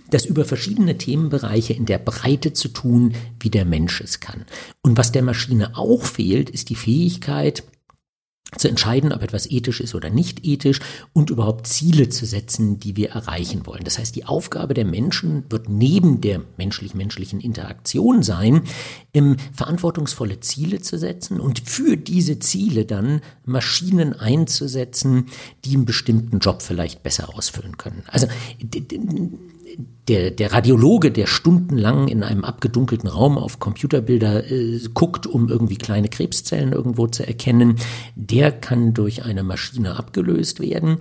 das 0.09 0.25
über 0.25 0.43
verschiedene 0.43 0.97
Themenbereiche 0.97 1.71
in 1.71 1.85
der 1.85 1.99
Breite 1.99 2.51
zu 2.51 2.67
tun, 2.67 3.13
wie 3.39 3.49
der 3.49 3.63
Mensch 3.63 4.01
es 4.01 4.19
kann. 4.19 4.45
Und 4.81 4.97
was 4.97 5.13
der 5.13 5.23
Maschine 5.23 5.77
auch 5.77 6.03
fehlt, 6.03 6.49
ist 6.49 6.67
die 6.69 6.75
Fähigkeit, 6.75 7.63
zu 8.57 8.67
entscheiden, 8.67 9.11
ob 9.13 9.21
etwas 9.21 9.49
ethisch 9.49 9.79
ist 9.79 9.93
oder 9.95 10.09
nicht 10.09 10.45
ethisch 10.45 10.79
und 11.13 11.29
überhaupt 11.29 11.67
Ziele 11.67 12.09
zu 12.09 12.25
setzen, 12.25 12.79
die 12.79 12.95
wir 12.95 13.11
erreichen 13.11 13.65
wollen. 13.65 13.83
Das 13.83 13.99
heißt, 13.99 14.15
die 14.15 14.25
Aufgabe 14.25 14.73
der 14.73 14.85
Menschen 14.85 15.43
wird 15.49 15.69
neben 15.69 16.21
der 16.21 16.41
menschlich-menschlichen 16.57 17.39
Interaktion 17.41 18.23
sein, 18.23 18.63
verantwortungsvolle 19.53 20.39
Ziele 20.39 20.81
zu 20.81 20.97
setzen 20.97 21.39
und 21.39 21.59
für 21.59 21.97
diese 21.97 22.39
Ziele 22.39 22.85
dann 22.85 23.21
Maschinen 23.45 24.13
einzusetzen, 24.13 25.27
die 25.65 25.75
einen 25.75 25.85
bestimmten 25.85 26.39
Job 26.39 26.61
vielleicht 26.61 27.03
besser 27.03 27.35
ausfüllen 27.35 27.77
können. 27.77 28.03
Also 28.07 28.27
der, 30.07 30.31
der 30.31 30.51
Radiologe, 30.51 31.11
der 31.11 31.27
stundenlang 31.27 32.07
in 32.07 32.23
einem 32.23 32.43
abgedunkelten 32.43 33.07
Raum 33.07 33.37
auf 33.37 33.59
Computerbilder 33.59 34.49
äh, 34.49 34.79
guckt, 34.93 35.27
um 35.27 35.49
irgendwie 35.49 35.77
kleine 35.77 36.09
Krebszellen 36.09 36.73
irgendwo 36.73 37.07
zu 37.07 37.25
erkennen, 37.25 37.75
der 38.15 38.51
kann 38.51 38.93
durch 38.93 39.23
eine 39.23 39.43
Maschine 39.43 39.97
abgelöst 39.97 40.59
werden. 40.59 40.97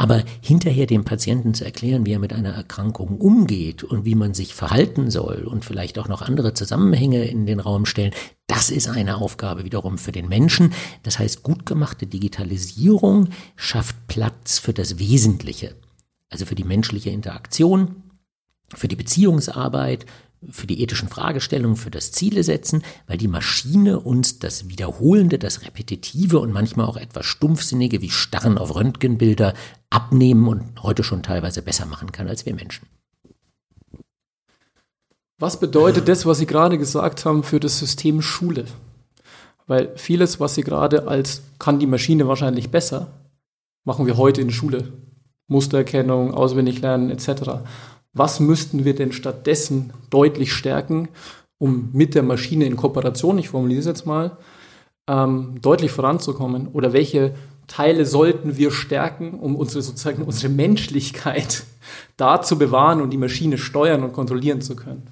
Aber 0.00 0.22
hinterher 0.40 0.86
dem 0.86 1.04
Patienten 1.04 1.54
zu 1.54 1.64
erklären, 1.64 2.06
wie 2.06 2.12
er 2.12 2.20
mit 2.20 2.32
einer 2.32 2.52
Erkrankung 2.52 3.18
umgeht 3.18 3.82
und 3.82 4.04
wie 4.04 4.14
man 4.14 4.32
sich 4.32 4.54
verhalten 4.54 5.10
soll 5.10 5.42
und 5.44 5.64
vielleicht 5.64 5.98
auch 5.98 6.06
noch 6.06 6.22
andere 6.22 6.54
Zusammenhänge 6.54 7.24
in 7.24 7.46
den 7.46 7.58
Raum 7.58 7.84
stellen, 7.84 8.12
das 8.46 8.70
ist 8.70 8.88
eine 8.88 9.16
Aufgabe 9.16 9.64
wiederum 9.64 9.98
für 9.98 10.12
den 10.12 10.28
Menschen. 10.28 10.72
Das 11.02 11.18
heißt, 11.18 11.42
gut 11.42 11.66
gemachte 11.66 12.06
Digitalisierung 12.06 13.30
schafft 13.56 14.06
Platz 14.06 14.60
für 14.60 14.72
das 14.72 15.00
Wesentliche, 15.00 15.74
also 16.30 16.46
für 16.46 16.54
die 16.54 16.64
menschliche 16.64 17.10
Interaktion, 17.10 17.96
für 18.74 18.88
die 18.88 18.96
Beziehungsarbeit, 18.96 20.06
für 20.50 20.66
die 20.66 20.80
ethischen 20.82 21.08
Fragestellungen, 21.08 21.76
für 21.76 21.90
das 21.90 22.12
Ziele 22.12 22.44
setzen, 22.44 22.82
weil 23.06 23.18
die 23.18 23.28
Maschine 23.28 24.00
uns 24.00 24.38
das 24.38 24.68
Wiederholende, 24.68 25.38
das 25.38 25.62
Repetitive 25.62 26.38
und 26.38 26.52
manchmal 26.52 26.86
auch 26.86 26.96
etwas 26.96 27.26
Stumpfsinnige 27.26 28.00
wie 28.02 28.10
Starren 28.10 28.56
auf 28.56 28.74
Röntgenbilder 28.74 29.54
abnehmen 29.90 30.46
und 30.46 30.82
heute 30.82 31.02
schon 31.02 31.22
teilweise 31.22 31.62
besser 31.62 31.86
machen 31.86 32.12
kann 32.12 32.28
als 32.28 32.46
wir 32.46 32.54
Menschen. 32.54 32.86
Was 35.40 35.60
bedeutet 35.60 36.08
das, 36.08 36.26
was 36.26 36.38
Sie 36.38 36.46
gerade 36.46 36.78
gesagt 36.78 37.24
haben, 37.24 37.42
für 37.42 37.60
das 37.60 37.78
System 37.78 38.22
Schule? 38.22 38.64
Weil 39.66 39.96
vieles, 39.96 40.40
was 40.40 40.54
Sie 40.54 40.62
gerade 40.62 41.06
als 41.06 41.42
kann 41.58 41.78
die 41.78 41.86
Maschine 41.86 42.26
wahrscheinlich 42.26 42.70
besser, 42.70 43.08
machen 43.84 44.06
wir 44.06 44.16
heute 44.16 44.40
in 44.40 44.50
Schule. 44.50 44.92
Mustererkennung, 45.46 46.34
auswendig 46.34 46.80
lernen 46.80 47.10
etc 47.10 47.62
was 48.12 48.40
müssten 48.40 48.84
wir 48.84 48.94
denn 48.94 49.12
stattdessen 49.12 49.92
deutlich 50.10 50.52
stärken, 50.52 51.08
um 51.58 51.90
mit 51.92 52.14
der 52.14 52.22
Maschine 52.22 52.64
in 52.64 52.76
Kooperation, 52.76 53.38
ich 53.38 53.48
formuliere 53.48 53.80
es 53.80 53.86
jetzt 53.86 54.06
mal, 54.06 54.36
ähm, 55.08 55.60
deutlich 55.60 55.90
voranzukommen? 55.90 56.68
Oder 56.68 56.92
welche 56.92 57.34
Teile 57.66 58.06
sollten 58.06 58.56
wir 58.56 58.70
stärken, 58.70 59.38
um 59.38 59.56
unsere 59.56 59.82
sozusagen 59.82 60.22
unsere 60.22 60.52
Menschlichkeit 60.52 61.64
da 62.16 62.42
zu 62.42 62.58
bewahren 62.58 63.00
und 63.00 63.10
die 63.10 63.18
Maschine 63.18 63.58
steuern 63.58 64.02
und 64.02 64.12
kontrollieren 64.12 64.60
zu 64.60 64.76
können? 64.76 65.10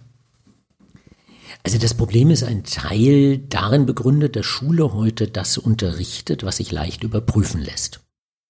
Also 1.62 1.78
das 1.78 1.94
Problem 1.94 2.30
ist 2.30 2.44
ein 2.44 2.62
Teil 2.62 3.38
darin 3.38 3.86
begründet, 3.86 4.36
dass 4.36 4.46
Schule 4.46 4.94
heute 4.94 5.26
das 5.26 5.58
unterrichtet, 5.58 6.44
was 6.44 6.58
sich 6.58 6.70
leicht 6.70 7.02
überprüfen 7.02 7.60
lässt. 7.60 8.00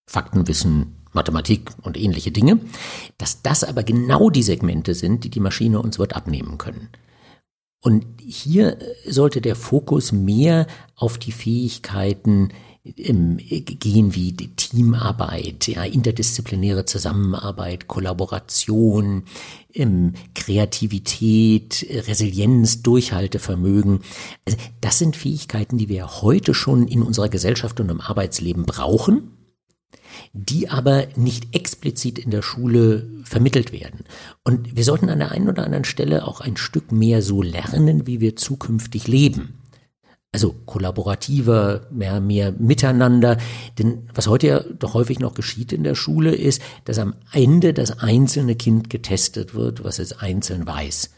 Faktenwissen, 0.07 0.97
Mathematik 1.17 1.73
und 1.83 1.97
ähnliche 1.97 2.31
Dinge, 2.31 2.61
dass 3.19 3.43
das 3.43 3.65
aber 3.65 3.83
genau 3.83 4.31
die 4.31 4.45
Segmente 4.45 4.95
sind, 4.95 5.25
die 5.25 5.31
die 5.31 5.41
Maschine 5.41 5.81
uns 5.83 5.99
wird 5.99 6.15
abnehmen 6.15 6.59
können. 6.59 6.89
Und 7.81 8.07
hier 8.21 8.79
sollte 9.07 9.41
der 9.41 9.55
Fokus 9.55 10.13
mehr 10.13 10.67
auf 10.95 11.19
die 11.19 11.33
Fähigkeiten 11.33 12.51
ähm, 12.97 13.39
gehen 13.39 14.15
wie 14.15 14.33
Teamarbeit, 14.33 15.67
ja, 15.69 15.85
interdisziplinäre 15.85 16.85
Zusammenarbeit, 16.85 17.89
Kollaboration, 17.89 19.25
ähm, 19.75 20.15
Kreativität, 20.35 21.87
Resilienz, 22.09 22.83
Durchhaltevermögen. 22.83 24.01
Also 24.45 24.59
das 24.81 24.99
sind 24.99 25.17
Fähigkeiten, 25.17 25.79
die 25.79 25.89
wir 25.89 26.23
heute 26.23 26.55
schon 26.55 26.87
in 26.87 27.03
unserer 27.03 27.29
Gesellschaft 27.29 27.81
und 27.81 27.91
im 27.91 28.01
Arbeitsleben 28.01 28.67
brauchen 28.67 29.36
die 30.33 30.69
aber 30.69 31.07
nicht 31.17 31.55
explizit 31.55 32.19
in 32.19 32.31
der 32.31 32.43
Schule 32.43 33.09
vermittelt 33.25 33.73
werden. 33.73 34.05
Und 34.45 34.77
wir 34.77 34.85
sollten 34.85 35.09
an 35.09 35.19
der 35.19 35.33
einen 35.33 35.49
oder 35.49 35.65
anderen 35.65 35.85
Stelle 35.85 36.27
auch 36.27 36.41
ein 36.41 36.57
Stück 36.57 36.93
mehr 36.93 37.23
so 37.23 37.43
lernen, 37.43 38.07
wie 38.07 38.21
wir 38.21 38.37
zukünftig 38.37 39.09
leben. 39.09 39.63
Also 40.33 40.55
kollaborativer, 40.67 41.87
mehr, 41.91 42.21
mehr 42.21 42.53
miteinander. 42.53 43.39
Denn 43.79 44.09
was 44.13 44.27
heute 44.27 44.47
ja 44.47 44.61
doch 44.61 44.93
häufig 44.93 45.19
noch 45.19 45.35
geschieht 45.35 45.73
in 45.73 45.83
der 45.83 45.95
Schule 45.95 46.35
ist, 46.35 46.61
dass 46.85 46.99
am 46.99 47.15
Ende 47.33 47.73
das 47.73 48.01
einzelne 48.01 48.55
Kind 48.55 48.91
getestet 48.91 49.55
wird, 49.55 49.83
was 49.83 49.99
es 49.99 50.19
einzeln 50.19 50.67
weiß. 50.67 51.11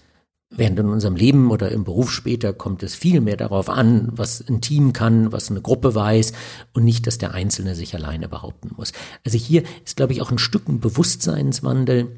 Während 0.50 0.78
in 0.78 0.88
unserem 0.88 1.14
Leben 1.14 1.50
oder 1.50 1.70
im 1.70 1.84
Beruf 1.84 2.10
später 2.10 2.54
kommt 2.54 2.82
es 2.82 2.94
viel 2.94 3.20
mehr 3.20 3.36
darauf 3.36 3.68
an, 3.68 4.08
was 4.12 4.42
ein 4.48 4.62
Team 4.62 4.94
kann, 4.94 5.30
was 5.30 5.50
eine 5.50 5.60
Gruppe 5.60 5.94
weiß 5.94 6.32
und 6.72 6.84
nicht, 6.84 7.06
dass 7.06 7.18
der 7.18 7.34
Einzelne 7.34 7.74
sich 7.74 7.94
alleine 7.94 8.28
behaupten 8.28 8.70
muss. 8.76 8.92
Also 9.26 9.36
hier 9.36 9.62
ist, 9.84 9.96
glaube 9.96 10.14
ich, 10.14 10.22
auch 10.22 10.30
ein 10.30 10.38
Stück 10.38 10.66
ein 10.66 10.80
Bewusstseinswandel 10.80 12.16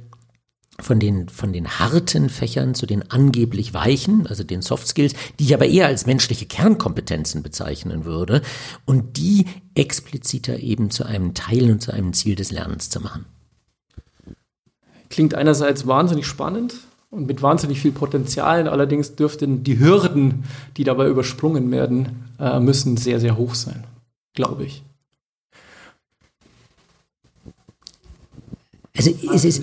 von 0.78 1.00
den, 1.00 1.28
von 1.28 1.52
den 1.52 1.80
harten 1.80 2.28
Fächern 2.28 2.75
zu 2.75 2.87
den 2.87 3.10
angeblich 3.10 3.75
weichen, 3.75 4.28
also 4.28 4.44
den 4.44 4.62
Soft 4.62 4.87
Skills, 4.87 5.14
die 5.38 5.44
ich 5.44 5.54
aber 5.54 5.66
eher 5.66 5.87
als 5.87 6.06
menschliche 6.06 6.46
Kernkompetenzen 6.46 7.42
bezeichnen 7.42 8.04
würde 8.04 8.42
und 8.87 9.16
die 9.16 9.46
expliziter 9.75 10.58
eben 10.58 10.90
zu 10.90 11.04
einem 11.04 11.34
Teil 11.34 11.70
und 11.70 11.82
zu 11.82 11.92
einem 11.92 12.12
Ziel 12.12 12.37
des 12.37 12.52
Lernens 12.52 12.90
zu 12.90 13.00
machen. 13.00 13.26
Klingt 15.08 15.34
einerseits 15.34 15.88
wahnsinnig 15.88 16.26
spannend, 16.26 16.75
und 17.11 17.26
mit 17.26 17.43
wahnsinnig 17.43 17.81
viel 17.81 17.93
Potenzial. 17.93 18.69
Allerdings 18.69 19.17
dürften 19.17 19.62
die 19.64 19.79
Hürden, 19.79 20.45
die 20.76 20.85
dabei 20.85 21.09
übersprungen 21.09 21.71
werden, 21.71 22.25
äh, 22.38 22.61
müssen 22.61 22.97
sehr, 22.97 23.21
sehr 23.21 23.37
hoch 23.37 23.55
sein, 23.55 23.85
glaube 24.35 24.64
ich. 24.64 24.85
Also 29.00 29.14
es 29.33 29.45
ist, 29.47 29.62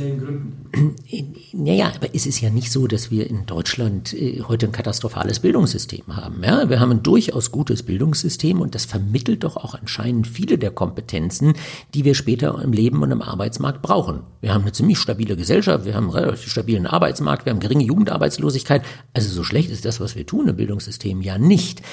naja, 1.54 1.92
aber 1.96 2.16
es 2.16 2.26
ist 2.26 2.42
ja 2.42 2.50
nicht 2.50 2.72
so, 2.72 2.88
dass 2.88 3.12
wir 3.12 3.30
in 3.30 3.46
Deutschland 3.46 4.12
äh, 4.14 4.42
heute 4.42 4.66
ein 4.66 4.72
katastrophales 4.72 5.42
Bildungssystem 5.42 6.16
haben. 6.16 6.44
Ja? 6.44 6.68
Wir 6.72 6.80
haben 6.80 6.92
ein 6.92 7.04
durchaus 7.04 7.52
gutes 7.52 7.84
Bildungssystem 7.84 8.60
und 8.60 8.74
das 8.74 8.86
vermittelt 8.86 9.44
doch 9.44 9.56
auch 9.56 9.76
anscheinend 9.76 10.26
viele 10.26 10.58
der 10.58 10.72
Kompetenzen, 10.72 11.54
die 11.94 12.04
wir 12.04 12.16
später 12.16 12.60
im 12.64 12.74
Leben 12.74 13.04
und 13.04 13.12
im 13.12 13.22
Arbeitsmarkt 13.22 13.84
brauchen. 13.84 14.22
Wir 14.42 14.56
haben 14.56 14.64
eine 14.64 14.72
ziemlich 14.72 14.98
stabile 14.98 15.36
Gesellschaft, 15.36 15.86
wir 15.86 15.94
haben 15.94 16.06
einen 16.06 16.18
relativ 16.18 16.50
stabilen 16.50 16.88
Arbeitsmarkt, 16.88 17.46
wir 17.46 17.54
haben 17.54 17.60
geringe 17.60 17.84
Jugendarbeitslosigkeit. 17.84 18.82
Also 19.14 19.30
so 19.30 19.44
schlecht 19.44 19.70
ist 19.70 19.86
das, 19.86 20.00
was 20.00 20.16
wir 20.16 20.26
tun 20.26 20.48
im 20.48 20.56
Bildungssystem 20.56 21.22
ja 21.22 21.38
nicht. 21.38 21.84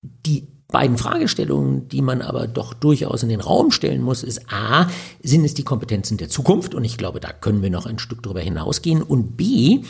Die 0.00 0.48
beiden 0.68 0.98
Fragestellungen, 0.98 1.88
die 1.88 2.02
man 2.02 2.22
aber 2.22 2.48
doch 2.48 2.74
durchaus 2.74 3.22
in 3.22 3.28
den 3.28 3.40
Raum 3.40 3.70
stellen 3.70 4.02
muss, 4.02 4.24
ist 4.24 4.52
A, 4.52 4.88
sind 5.22 5.44
es 5.44 5.54
die 5.54 5.62
Kompetenzen 5.62 6.16
der 6.16 6.28
Zukunft? 6.28 6.74
Und 6.74 6.84
ich 6.84 6.96
glaube, 6.96 7.20
da 7.20 7.32
können 7.32 7.62
wir 7.62 7.70
noch 7.70 7.86
ein 7.86 8.00
Stück 8.00 8.24
darüber 8.24 8.40
hinausgehen. 8.40 9.00
Und 9.00 9.36
B, 9.36 9.82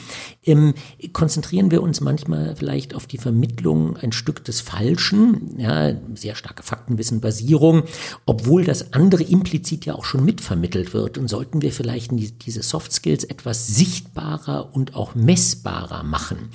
ähm, 0.44 0.74
konzentrieren 1.14 1.70
wir 1.70 1.82
uns 1.82 2.02
manchmal 2.02 2.56
vielleicht 2.56 2.94
auf 2.94 3.06
die 3.06 3.16
Vermittlung 3.16 3.96
ein 3.96 4.12
Stück 4.12 4.44
des 4.44 4.60
Falschen, 4.60 5.58
ja, 5.58 5.94
sehr 6.14 6.34
starke 6.34 6.62
Faktenwissenbasierung, 6.62 7.84
obwohl 8.26 8.64
das 8.64 8.92
andere 8.92 9.22
implizit 9.22 9.86
ja 9.86 9.94
auch 9.94 10.04
schon 10.04 10.26
mitvermittelt 10.26 10.92
wird. 10.92 11.16
Und 11.16 11.28
sollten 11.28 11.62
wir 11.62 11.72
vielleicht 11.72 12.10
diese 12.44 12.62
Soft 12.62 12.92
Skills 12.92 13.24
etwas 13.24 13.66
sichtbarer 13.66 14.74
und 14.74 14.94
auch 14.94 15.14
messbarer 15.14 16.02
machen? 16.02 16.50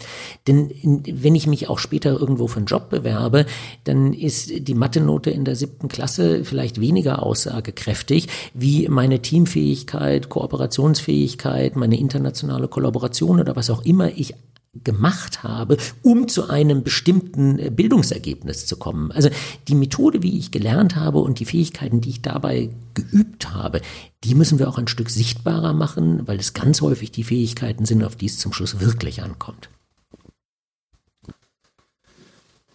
Denn 0.47 0.71
wenn 0.83 1.33
ich 1.33 1.47
mich 1.47 1.69
auch 1.69 1.79
später 1.79 2.11
irgendwo 2.11 2.47
für 2.47 2.57
einen 2.57 2.67
Job 2.67 2.89
bewerbe, 2.91 3.47
dann 3.83 4.11
ist 4.13 4.68
die 4.68 4.74
Mathe-Note 4.74 5.30
in 5.30 5.46
der 5.46 5.56
siebten 5.56 5.88
Klasse 5.88 6.44
vielleicht 6.44 6.80
weniger 6.80 7.24
aussagekräftig 7.24 8.27
wie 8.53 8.88
meine 8.88 9.22
Teamfähigkeit, 9.22 10.30
Kooperationsfähigkeit, 10.30 11.75
meine 11.75 12.00
internationale 12.00 12.68
Kollaboration 12.68 13.39
oder 13.39 13.56
was 13.56 13.70
auch 13.70 13.84
immer 13.84 14.10
ich 14.18 14.36
gemacht 14.84 15.44
habe, 15.44 15.77
um 16.01 16.30
zu 16.30 16.50
einem 16.50 16.84
bestimmten 16.84 17.75
Bildungsergebnis 17.75 18.65
zu 18.65 18.77
kommen. 18.77 19.12
Also 19.12 19.30
die 19.68 19.75
Methode, 19.75 20.24
wie 20.24 20.38
ich 20.38 20.51
gelernt 20.51 20.96
habe 20.96 21.20
und 21.20 21.39
die 21.39 21.46
Fähigkeiten, 21.46 22.00
die 22.00 22.10
ich 22.10 22.22
dabei 22.22 22.70
geübt 22.94 23.51
habe, 23.51 23.82
die 24.24 24.34
müssen 24.34 24.60
wir 24.60 24.70
auch 24.70 24.77
ein 24.77 24.88
Stück 24.88 25.10
sichtbarer 25.10 25.74
machen, 25.74 26.25
weil 26.25 26.39
es 26.39 26.53
ganz 26.53 26.80
häufig 26.82 27.12
die 27.12 27.25
Fähigkeiten 27.25 27.86
sind, 27.86 28.03
auf 28.03 28.15
die 28.15 28.27
es 28.27 28.38
zum 28.38 28.53
Schluss 28.53 28.80
wirklich 28.80 29.22
ankommt. 29.22 29.70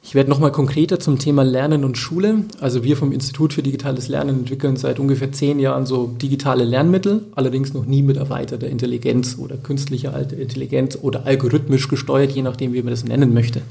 Ich 0.06 0.14
werde 0.14 0.30
nochmal 0.30 0.52
konkreter 0.52 1.00
zum 1.00 1.18
Thema 1.18 1.42
Lernen 1.42 1.84
und 1.84 1.98
Schule. 1.98 2.44
Also 2.60 2.84
wir 2.84 2.96
vom 2.96 3.10
Institut 3.10 3.52
für 3.52 3.64
digitales 3.64 4.06
Lernen 4.06 4.38
entwickeln 4.38 4.76
seit 4.76 5.00
ungefähr 5.00 5.32
zehn 5.32 5.58
Jahren 5.58 5.84
so 5.84 6.06
digitale 6.06 6.62
Lernmittel, 6.62 7.25
allerdings 7.34 7.75
noch 7.75 7.86
nie 7.86 8.02
mit 8.02 8.16
erweiterter 8.16 8.68
Intelligenz 8.68 9.36
oder 9.36 9.56
künstlicher 9.56 10.16
Intelligenz 10.30 10.96
oder 11.02 11.26
algorithmisch 11.26 11.88
gesteuert, 11.88 12.30
je 12.30 12.42
nachdem, 12.42 12.72
wie 12.72 12.82
man 12.82 12.92
das 12.92 13.02
nennen 13.02 13.34
möchte. 13.34 13.62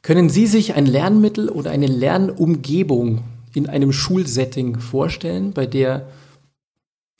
Können 0.00 0.28
Sie 0.28 0.46
sich 0.46 0.74
ein 0.74 0.86
Lernmittel 0.86 1.48
oder 1.48 1.72
eine 1.72 1.88
Lernumgebung 1.88 3.24
in 3.52 3.68
einem 3.68 3.92
Schulsetting 3.92 4.78
vorstellen, 4.78 5.52
bei 5.52 5.66
der, 5.66 6.06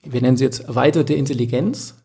wir 0.05 0.21
nennen 0.21 0.37
sie 0.37 0.45
jetzt 0.45 0.61
erweiterte 0.61 1.15
Intelligenz, 1.15 1.97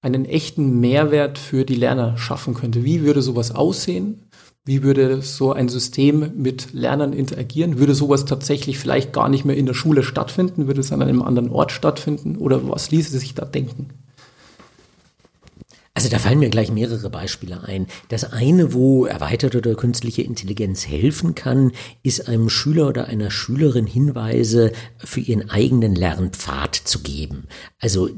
einen 0.00 0.24
echten 0.24 0.80
Mehrwert 0.80 1.38
für 1.38 1.64
die 1.64 1.76
Lerner 1.76 2.18
schaffen 2.18 2.54
könnte? 2.54 2.84
Wie 2.84 3.02
würde 3.02 3.22
sowas 3.22 3.54
aussehen? 3.54 4.27
Wie 4.68 4.82
würde 4.82 5.22
so 5.22 5.54
ein 5.54 5.70
System 5.70 6.32
mit 6.36 6.74
Lernern 6.74 7.14
interagieren? 7.14 7.78
Würde 7.78 7.94
sowas 7.94 8.26
tatsächlich 8.26 8.78
vielleicht 8.78 9.14
gar 9.14 9.30
nicht 9.30 9.46
mehr 9.46 9.56
in 9.56 9.64
der 9.64 9.72
Schule 9.72 10.02
stattfinden? 10.02 10.66
Würde 10.66 10.80
es 10.80 10.92
an 10.92 11.00
einem 11.00 11.22
anderen 11.22 11.48
Ort 11.48 11.72
stattfinden? 11.72 12.36
Oder 12.36 12.68
was 12.68 12.90
ließe 12.90 13.18
sich 13.18 13.34
da 13.34 13.46
denken? 13.46 13.88
Also 15.98 16.10
da 16.10 16.20
fallen 16.20 16.38
mir 16.38 16.48
gleich 16.48 16.70
mehrere 16.70 17.10
Beispiele 17.10 17.64
ein. 17.64 17.88
Das 18.08 18.32
eine, 18.32 18.72
wo 18.72 19.06
erweiterte 19.06 19.58
oder 19.58 19.74
künstliche 19.74 20.22
Intelligenz 20.22 20.86
helfen 20.86 21.34
kann, 21.34 21.72
ist 22.04 22.28
einem 22.28 22.50
Schüler 22.50 22.86
oder 22.86 23.06
einer 23.06 23.32
Schülerin 23.32 23.84
Hinweise 23.84 24.70
für 24.98 25.18
ihren 25.18 25.50
eigenen 25.50 25.96
Lernpfad 25.96 26.76
zu 26.76 27.00
geben. 27.00 27.48
Also 27.80 28.10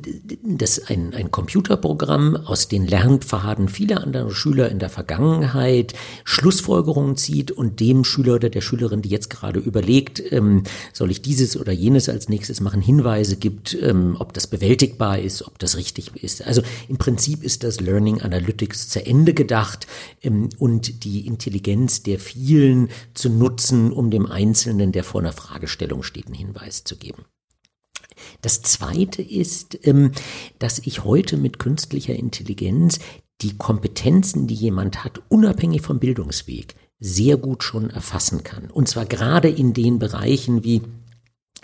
das 0.44 0.90
ein, 0.90 1.14
ein 1.14 1.30
Computerprogramm 1.30 2.36
aus 2.36 2.68
den 2.68 2.86
Lernpfaden 2.86 3.70
vieler 3.70 4.02
anderer 4.02 4.30
Schüler 4.30 4.68
in 4.68 4.78
der 4.78 4.90
Vergangenheit 4.90 5.94
Schlussfolgerungen 6.24 7.16
zieht 7.16 7.50
und 7.50 7.80
dem 7.80 8.04
Schüler 8.04 8.34
oder 8.34 8.50
der 8.50 8.60
Schülerin, 8.60 9.00
die 9.00 9.08
jetzt 9.08 9.30
gerade 9.30 9.58
überlegt, 9.58 10.22
ähm, 10.32 10.64
soll 10.92 11.10
ich 11.10 11.22
dieses 11.22 11.56
oder 11.56 11.72
jenes 11.72 12.10
als 12.10 12.28
nächstes 12.28 12.60
machen, 12.60 12.82
Hinweise 12.82 13.38
gibt, 13.38 13.74
ähm, 13.80 14.16
ob 14.18 14.34
das 14.34 14.48
bewältigbar 14.48 15.18
ist, 15.18 15.46
ob 15.46 15.58
das 15.58 15.78
richtig 15.78 16.22
ist. 16.22 16.46
Also 16.46 16.60
im 16.86 16.98
Prinzip 16.98 17.42
ist 17.42 17.64
das 17.64 17.69
das 17.70 17.80
Learning 17.80 18.20
Analytics 18.20 18.88
zu 18.88 19.04
Ende 19.06 19.32
gedacht 19.32 19.86
ähm, 20.22 20.48
und 20.58 21.04
die 21.04 21.26
Intelligenz 21.26 22.02
der 22.02 22.18
vielen 22.18 22.88
zu 23.14 23.30
nutzen, 23.30 23.92
um 23.92 24.10
dem 24.10 24.26
Einzelnen, 24.26 24.90
der 24.92 25.04
vor 25.04 25.20
einer 25.20 25.32
Fragestellung 25.32 26.02
steht, 26.02 26.26
einen 26.26 26.34
Hinweis 26.34 26.82
zu 26.82 26.96
geben. 26.96 27.24
Das 28.42 28.62
Zweite 28.62 29.22
ist, 29.22 29.78
ähm, 29.86 30.10
dass 30.58 30.80
ich 30.80 31.04
heute 31.04 31.36
mit 31.36 31.58
künstlicher 31.58 32.14
Intelligenz 32.14 32.98
die 33.40 33.56
Kompetenzen, 33.56 34.46
die 34.48 34.54
jemand 34.54 35.04
hat, 35.04 35.22
unabhängig 35.28 35.80
vom 35.80 36.00
Bildungsweg, 36.00 36.74
sehr 36.98 37.36
gut 37.38 37.62
schon 37.62 37.88
erfassen 37.88 38.42
kann. 38.42 38.68
Und 38.68 38.88
zwar 38.88 39.06
gerade 39.06 39.48
in 39.48 39.72
den 39.72 39.98
Bereichen 39.98 40.64
wie 40.64 40.82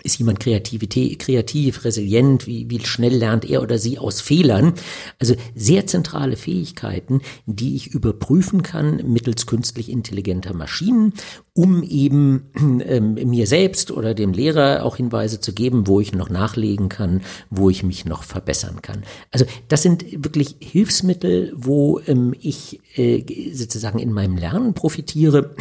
ist 0.03 0.19
jemand 0.19 0.39
Kreativität, 0.39 1.19
kreativ, 1.19 1.83
resilient, 1.83 2.47
wie, 2.47 2.69
wie 2.69 2.79
schnell 2.85 3.15
lernt 3.15 3.45
er 3.45 3.61
oder 3.61 3.77
sie 3.77 3.99
aus 3.99 4.21
Fehlern? 4.21 4.73
Also 5.19 5.35
sehr 5.55 5.87
zentrale 5.87 6.35
Fähigkeiten, 6.35 7.21
die 7.45 7.75
ich 7.75 7.87
überprüfen 7.87 8.63
kann 8.63 8.97
mittels 9.07 9.45
künstlich 9.45 9.89
intelligenter 9.89 10.53
Maschinen, 10.53 11.13
um 11.53 11.83
eben 11.83 12.51
ähm, 12.55 13.13
mir 13.13 13.47
selbst 13.47 13.91
oder 13.91 14.13
dem 14.13 14.33
Lehrer 14.33 14.85
auch 14.85 14.97
Hinweise 14.97 15.39
zu 15.39 15.53
geben, 15.53 15.87
wo 15.87 15.99
ich 15.99 16.13
noch 16.13 16.29
nachlegen 16.29 16.89
kann, 16.89 17.21
wo 17.49 17.69
ich 17.69 17.83
mich 17.83 18.05
noch 18.05 18.23
verbessern 18.23 18.81
kann. 18.81 19.03
Also 19.31 19.45
das 19.67 19.81
sind 19.81 20.05
wirklich 20.23 20.57
Hilfsmittel, 20.59 21.53
wo 21.55 21.99
ähm, 22.05 22.35
ich 22.39 22.79
äh, 22.95 23.23
sozusagen 23.53 23.99
in 23.99 24.13
meinem 24.13 24.37
Lernen 24.37 24.73
profitiere. 24.73 25.55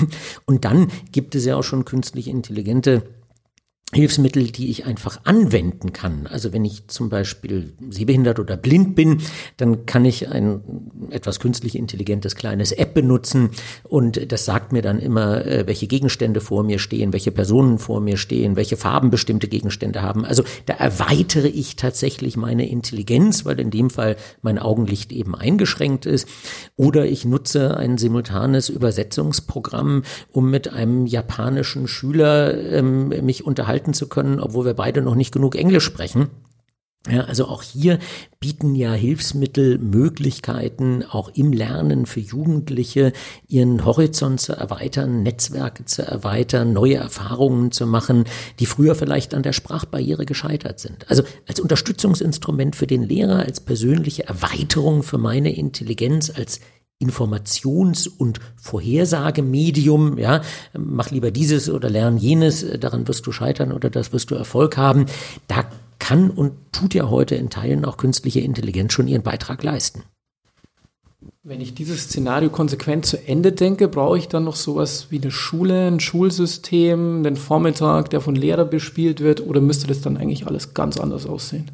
Und 0.45 0.65
dann 0.65 0.89
gibt 1.13 1.35
es 1.35 1.45
ja 1.45 1.57
auch 1.57 1.65
schon 1.65 1.85
künstlich 1.85 2.29
intelligente 2.29 3.03
Hilfsmittel, 3.95 4.51
die 4.51 4.69
ich 4.69 4.85
einfach 4.85 5.21
anwenden 5.23 5.93
kann. 5.93 6.27
Also 6.27 6.53
wenn 6.53 6.65
ich 6.65 6.89
zum 6.89 7.09
Beispiel 7.09 7.73
sehbehindert 7.89 8.41
oder 8.41 8.57
blind 8.57 8.97
bin, 8.97 9.23
dann 9.59 9.87
kann 9.87 10.05
ich 10.05 10.29
ein 10.29 10.61
etwas 11.11 11.39
künstlich 11.39 11.77
intelligentes 11.77 12.35
kleines 12.35 12.73
App 12.73 12.95
benutzen 12.95 13.51
und 13.85 14.33
das 14.33 14.45
sagt 14.45 14.73
mir 14.73 14.83
dann 14.83 14.99
immer, 14.99 15.47
äh, 15.47 15.69
welche 15.69 15.87
Gegenstände 15.87 16.41
vor 16.41 16.65
mir 16.65 16.81
stehen, 16.81 17.13
welche 17.13 17.31
Personen 17.31 17.79
vor 17.79 18.01
mir 18.01 18.17
stehen, 18.17 18.57
welche 18.57 18.77
Farben 18.77 19.13
bestimmte 19.13 19.47
Gegenstände 19.47 20.03
haben. 20.03 20.25
Also 20.25 20.43
da 20.67 20.75
erweitere 20.75 21.47
ich 21.47 21.77
tatsächlich 21.77 22.37
meine 22.37 22.69
Intelligenz, 22.69 23.45
weil 23.45 23.61
in 23.61 23.71
dem 23.71 23.91
Fall 23.91 24.17
mein 24.43 24.59
Augenlicht 24.59 25.13
eben 25.13 25.37
eingeschränkt 25.37 26.07
ist. 26.07 26.29
Oder 26.75 27.07
ich 27.07 27.25
nutze 27.25 27.77
ein 27.77 27.99
simultanes 27.99 28.69
Übersetzungsprogramm, 28.69 30.03
um 30.33 30.51
mit 30.51 30.73
einem 30.73 31.07
japanischen 31.07 31.87
Schüler 31.87 32.53
ähm, 32.73 33.11
mich 33.25 33.47
unterhalten 33.47 33.76
unterhalten 33.77 33.95
zu 33.95 34.09
können, 34.09 34.41
obwohl 34.41 34.65
wir 34.65 34.75
beide 34.75 35.03
noch 35.03 35.15
nicht 35.15 35.33
genug 35.33 35.55
Englisch 35.55 35.85
sprechen. 35.85 36.29
Ja, 37.09 37.21
also 37.21 37.47
auch 37.47 37.63
hier 37.63 38.01
bieten 38.41 38.75
ja 38.75 38.93
Hilfsmittel 38.93 39.79
Möglichkeiten, 39.79 41.05
auch 41.05 41.31
im 41.35 41.53
Lernen 41.53 42.05
für 42.05 42.19
Jugendliche 42.19 43.13
ihren 43.47 43.85
Horizont 43.85 44.41
zu 44.41 44.55
erweitern, 44.55 45.23
Netzwerke 45.23 45.85
zu 45.85 46.03
erweitern, 46.03 46.73
neue 46.73 46.97
Erfahrungen 46.97 47.71
zu 47.71 47.87
machen, 47.87 48.25
die 48.59 48.67
früher 48.67 48.97
vielleicht 48.97 49.35
an 49.35 49.45
der 49.45 49.53
Sprachbarriere 49.53 50.27
gescheitert 50.27 50.81
sind. 50.81 51.09
Also 51.09 51.23
als 51.47 51.61
Unterstützungsinstrument 51.61 52.75
für 52.75 52.89
den 52.89 53.05
Lehrer, 53.05 53.39
als 53.39 53.61
persönliche 53.61 54.27
Erweiterung 54.27 55.05
für 55.05 55.19
meine 55.19 55.55
Intelligenz, 55.55 56.33
als 56.35 56.59
Informations- 57.03 58.09
und 58.09 58.41
Vorhersagemedium, 58.57 60.17
ja, 60.19 60.41
mach 60.77 61.11
lieber 61.11 61.31
dieses 61.31 61.69
oder 61.69 61.91
lern 61.91 62.17
jenes, 62.17 62.65
daran 62.81 63.07
wirst 63.07 63.27
du 63.27 63.33
scheitern 63.33 63.73
oder 63.73 63.91
das 63.91 64.13
wirst 64.13 64.31
du 64.31 64.35
Erfolg 64.35 64.77
haben. 64.77 65.07
Da 65.47 65.67
kann 65.99 66.31
und 66.31 66.53
tut 66.73 66.95
ja 66.95 67.11
heute 67.11 67.35
in 67.35 67.51
Teilen 67.51 67.85
auch 67.85 67.97
künstliche 67.97 68.41
Intelligenz 68.41 68.93
schon 68.93 69.09
ihren 69.09 69.23
Beitrag 69.23 69.63
leisten. 69.63 70.05
Wenn 71.43 71.61
ich 71.61 71.75
dieses 71.75 72.05
Szenario 72.05 72.51
konsequent 72.51 73.07
zu 73.07 73.25
Ende 73.25 73.53
denke, 73.53 73.89
brauche 73.89 74.19
ich 74.19 74.29
dann 74.29 74.45
noch 74.45 74.57
sowas 74.57 75.09
wie 75.11 75.21
eine 75.21 75.31
Schule, 75.31 75.87
ein 75.87 76.01
Schulsystem, 76.01 77.19
einen 77.25 77.37
Vormittag, 77.37 78.11
der 78.11 78.21
von 78.21 78.35
Lehrer 78.35 78.65
bespielt 78.65 79.21
wird, 79.21 79.41
oder 79.41 79.61
müsste 79.61 79.87
das 79.87 80.01
dann 80.01 80.17
eigentlich 80.17 80.47
alles 80.47 80.75
ganz 80.75 80.99
anders 80.99 81.27
aussehen? 81.27 81.71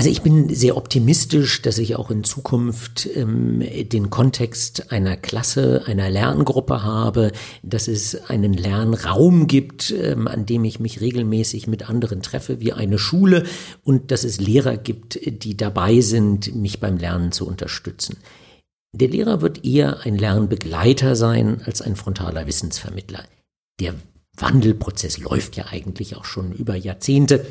Also 0.00 0.08
ich 0.08 0.22
bin 0.22 0.48
sehr 0.48 0.78
optimistisch, 0.78 1.60
dass 1.60 1.76
ich 1.76 1.94
auch 1.94 2.10
in 2.10 2.24
Zukunft 2.24 3.06
ähm, 3.14 3.60
den 3.60 4.08
Kontext 4.08 4.90
einer 4.90 5.18
Klasse, 5.18 5.82
einer 5.84 6.08
Lerngruppe 6.08 6.82
habe, 6.82 7.32
dass 7.62 7.86
es 7.86 8.14
einen 8.30 8.54
Lernraum 8.54 9.46
gibt, 9.46 9.90
ähm, 9.90 10.26
an 10.26 10.46
dem 10.46 10.64
ich 10.64 10.80
mich 10.80 11.02
regelmäßig 11.02 11.66
mit 11.66 11.90
anderen 11.90 12.22
treffe, 12.22 12.60
wie 12.60 12.72
eine 12.72 12.96
Schule, 12.96 13.44
und 13.84 14.10
dass 14.10 14.24
es 14.24 14.40
Lehrer 14.40 14.78
gibt, 14.78 15.20
die 15.22 15.54
dabei 15.54 16.00
sind, 16.00 16.54
mich 16.54 16.80
beim 16.80 16.96
Lernen 16.96 17.30
zu 17.30 17.46
unterstützen. 17.46 18.16
Der 18.94 19.08
Lehrer 19.08 19.42
wird 19.42 19.66
eher 19.66 20.06
ein 20.06 20.16
Lernbegleiter 20.16 21.14
sein 21.14 21.60
als 21.66 21.82
ein 21.82 21.94
frontaler 21.94 22.46
Wissensvermittler. 22.46 23.24
Der 23.80 23.96
Wandelprozess 24.34 25.18
läuft 25.18 25.58
ja 25.58 25.66
eigentlich 25.66 26.16
auch 26.16 26.24
schon 26.24 26.52
über 26.52 26.74
Jahrzehnte. 26.74 27.44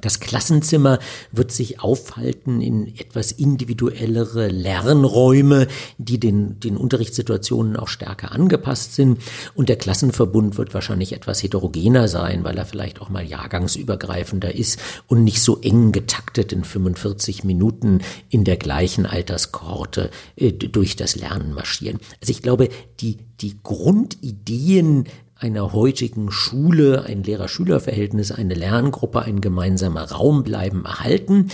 Das 0.00 0.20
Klassenzimmer 0.20 0.98
wird 1.30 1.52
sich 1.52 1.80
aufhalten 1.80 2.60
in 2.60 2.88
etwas 2.98 3.32
individuellere 3.32 4.48
Lernräume, 4.48 5.68
die 5.98 6.18
den, 6.18 6.58
den 6.58 6.76
Unterrichtssituationen 6.76 7.76
auch 7.76 7.88
stärker 7.88 8.32
angepasst 8.32 8.94
sind. 8.94 9.22
Und 9.54 9.68
der 9.68 9.76
Klassenverbund 9.76 10.58
wird 10.58 10.74
wahrscheinlich 10.74 11.12
etwas 11.12 11.42
heterogener 11.42 12.08
sein, 12.08 12.44
weil 12.44 12.58
er 12.58 12.66
vielleicht 12.66 13.00
auch 13.00 13.08
mal 13.08 13.24
jahrgangsübergreifender 13.24 14.54
ist 14.54 14.80
und 15.06 15.22
nicht 15.22 15.40
so 15.40 15.60
eng 15.60 15.92
getaktet 15.92 16.52
in 16.52 16.64
45 16.64 17.44
Minuten 17.44 18.00
in 18.28 18.44
der 18.44 18.56
gleichen 18.56 19.06
Alterskohorte 19.06 20.10
äh, 20.36 20.52
durch 20.52 20.96
das 20.96 21.14
Lernen 21.14 21.52
marschieren. 21.54 22.00
Also 22.20 22.32
ich 22.32 22.42
glaube, 22.42 22.68
die, 23.00 23.18
die 23.40 23.58
Grundideen 23.62 25.06
einer 25.36 25.72
heutigen 25.72 26.30
Schule, 26.30 27.04
ein 27.04 27.22
Lehrer-Schüler-Verhältnis, 27.22 28.32
eine 28.32 28.54
Lerngruppe, 28.54 29.22
ein 29.22 29.40
gemeinsamer 29.40 30.10
Raum 30.10 30.44
bleiben 30.44 30.84
erhalten. 30.84 31.50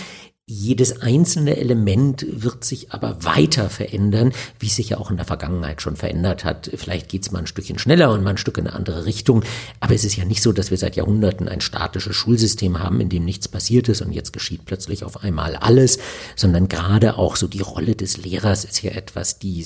Jedes 0.53 1.01
einzelne 1.01 1.55
Element 1.55 2.25
wird 2.29 2.65
sich 2.65 2.91
aber 2.91 3.23
weiter 3.23 3.69
verändern, 3.69 4.33
wie 4.59 4.67
es 4.67 4.75
sich 4.75 4.89
ja 4.89 4.97
auch 4.97 5.09
in 5.09 5.15
der 5.15 5.25
Vergangenheit 5.25 5.81
schon 5.81 5.95
verändert 5.95 6.43
hat. 6.43 6.69
Vielleicht 6.75 7.07
geht 7.07 7.23
es 7.23 7.31
mal 7.31 7.39
ein 7.39 7.47
Stückchen 7.47 7.79
schneller 7.79 8.11
und 8.11 8.21
mal 8.21 8.31
ein 8.31 8.37
Stück 8.37 8.57
in 8.57 8.67
eine 8.67 8.75
andere 8.75 9.05
Richtung. 9.05 9.43
Aber 9.79 9.95
es 9.95 10.03
ist 10.03 10.17
ja 10.17 10.25
nicht 10.25 10.41
so, 10.41 10.51
dass 10.51 10.69
wir 10.69 10.77
seit 10.77 10.97
Jahrhunderten 10.97 11.47
ein 11.47 11.61
statisches 11.61 12.17
Schulsystem 12.17 12.79
haben, 12.79 12.99
in 12.99 13.07
dem 13.07 13.23
nichts 13.23 13.47
passiert 13.47 13.87
ist 13.87 14.01
und 14.01 14.11
jetzt 14.11 14.33
geschieht 14.33 14.65
plötzlich 14.65 15.05
auf 15.05 15.23
einmal 15.23 15.55
alles, 15.55 15.99
sondern 16.35 16.67
gerade 16.67 17.17
auch 17.17 17.37
so 17.37 17.47
die 17.47 17.61
Rolle 17.61 17.95
des 17.95 18.17
Lehrers 18.17 18.65
ist 18.65 18.81
ja 18.83 18.91
etwas, 18.91 19.39
die 19.39 19.65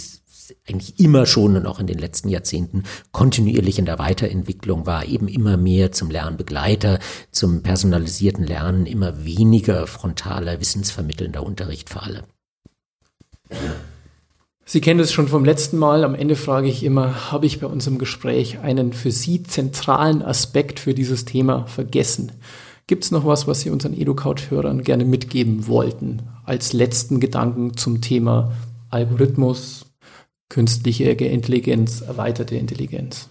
eigentlich 0.68 1.00
immer 1.00 1.26
schon 1.26 1.56
und 1.56 1.66
auch 1.66 1.80
in 1.80 1.88
den 1.88 1.98
letzten 1.98 2.30
Jahrzehnten 2.30 2.84
kontinuierlich 3.12 3.80
in 3.80 3.86
der 3.86 4.00
Weiterentwicklung 4.00 4.86
war, 4.86 5.06
eben 5.06 5.28
immer 5.28 5.58
mehr 5.58 5.92
zum 5.92 6.10
Lernbegleiter, 6.10 7.00
zum 7.32 7.64
personalisierten 7.64 8.46
Lernen, 8.46 8.86
immer 8.86 9.24
weniger 9.26 9.88
frontaler, 9.88 10.60
wissensvermittelnder 10.60 11.44
Unterricht 11.44 11.90
für 11.90 12.04
alle. 12.04 12.24
Sie 14.68 14.82
kennen 14.82 15.00
es 15.00 15.14
schon 15.14 15.28
vom 15.28 15.46
letzten 15.46 15.78
Mal. 15.78 16.04
Am 16.04 16.16
Ende 16.16 16.36
frage 16.36 16.68
ich 16.68 16.84
immer, 16.84 17.32
habe 17.32 17.46
ich 17.46 17.60
bei 17.60 17.68
unserem 17.68 18.00
Gespräch 18.00 18.60
einen 18.60 18.94
für 18.94 19.12
Sie 19.12 19.44
zentralen 19.44 20.24
Aspekt 20.24 20.80
für 20.80 20.96
dieses 20.96 21.26
Thema 21.26 21.68
vergessen? 21.68 22.32
Gibt 22.88 23.04
es 23.04 23.12
noch 23.12 23.26
was, 23.26 23.48
was 23.48 23.62
Sie 23.62 23.70
unseren 23.70 23.94
EduCouch-Hörern 23.94 24.84
gerne 24.84 25.06
mitgeben 25.06 25.68
wollten, 25.68 26.24
als 26.46 26.74
letzten 26.74 27.20
Gedanken 27.20 27.78
zum 27.78 28.02
Thema 28.02 28.54
Algorithmus, 28.90 29.85
künstliche 30.50 31.06
Intelligenz, 31.06 32.02
erweiterte 32.02 32.56
Intelligenz? 32.56 33.30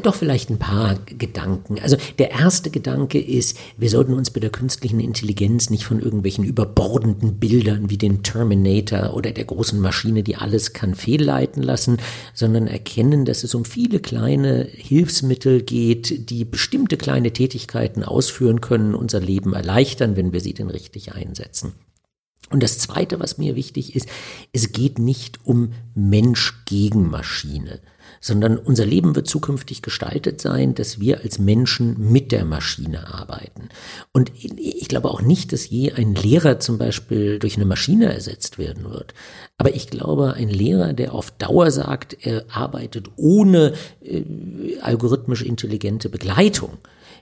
Doch 0.00 0.14
vielleicht 0.14 0.48
ein 0.48 0.58
paar 0.58 0.98
Gedanken. 1.04 1.78
Also 1.80 1.96
der 2.18 2.30
erste 2.30 2.70
Gedanke 2.70 3.20
ist, 3.20 3.58
wir 3.76 3.90
sollten 3.90 4.14
uns 4.14 4.30
bei 4.30 4.40
der 4.40 4.50
künstlichen 4.50 5.00
Intelligenz 5.00 5.68
nicht 5.68 5.84
von 5.84 6.00
irgendwelchen 6.00 6.44
überbordenden 6.44 7.38
Bildern 7.38 7.90
wie 7.90 7.98
den 7.98 8.22
Terminator 8.22 9.14
oder 9.14 9.32
der 9.32 9.44
großen 9.44 9.78
Maschine, 9.78 10.22
die 10.22 10.36
alles 10.36 10.72
kann, 10.72 10.94
fehlleiten 10.94 11.62
lassen, 11.62 11.98
sondern 12.32 12.66
erkennen, 12.66 13.24
dass 13.24 13.44
es 13.44 13.54
um 13.54 13.64
viele 13.64 14.00
kleine 14.00 14.64
Hilfsmittel 14.64 15.62
geht, 15.62 16.30
die 16.30 16.44
bestimmte 16.44 16.96
kleine 16.96 17.32
Tätigkeiten 17.32 18.02
ausführen 18.02 18.60
können, 18.60 18.94
unser 18.94 19.20
Leben 19.20 19.52
erleichtern, 19.52 20.16
wenn 20.16 20.32
wir 20.32 20.40
sie 20.40 20.54
denn 20.54 20.70
richtig 20.70 21.12
einsetzen. 21.12 21.74
Und 22.52 22.62
das 22.62 22.78
Zweite, 22.78 23.18
was 23.18 23.38
mir 23.38 23.56
wichtig 23.56 23.96
ist, 23.96 24.08
es 24.52 24.72
geht 24.72 24.98
nicht 24.98 25.40
um 25.44 25.72
Mensch 25.94 26.64
gegen 26.66 27.08
Maschine, 27.10 27.80
sondern 28.22 28.56
unser 28.56 28.86
Leben 28.86 29.16
wird 29.16 29.26
zukünftig 29.26 29.82
gestaltet 29.82 30.40
sein, 30.40 30.74
dass 30.74 31.00
wir 31.00 31.20
als 31.22 31.40
Menschen 31.40 32.12
mit 32.12 32.30
der 32.30 32.44
Maschine 32.44 33.12
arbeiten. 33.12 33.68
Und 34.12 34.30
ich 34.36 34.88
glaube 34.88 35.10
auch 35.10 35.20
nicht, 35.20 35.52
dass 35.52 35.68
je 35.68 35.92
ein 35.92 36.14
Lehrer 36.14 36.60
zum 36.60 36.78
Beispiel 36.78 37.40
durch 37.40 37.56
eine 37.56 37.66
Maschine 37.66 38.12
ersetzt 38.14 38.58
werden 38.58 38.84
wird. 38.84 39.12
Aber 39.58 39.74
ich 39.74 39.88
glaube, 39.88 40.34
ein 40.34 40.48
Lehrer, 40.48 40.92
der 40.92 41.14
auf 41.14 41.32
Dauer 41.32 41.72
sagt, 41.72 42.16
er 42.24 42.44
arbeitet 42.48 43.10
ohne 43.16 43.74
äh, 44.00 44.22
algorithmisch 44.80 45.42
intelligente 45.42 46.08
Begleitung, 46.08 46.78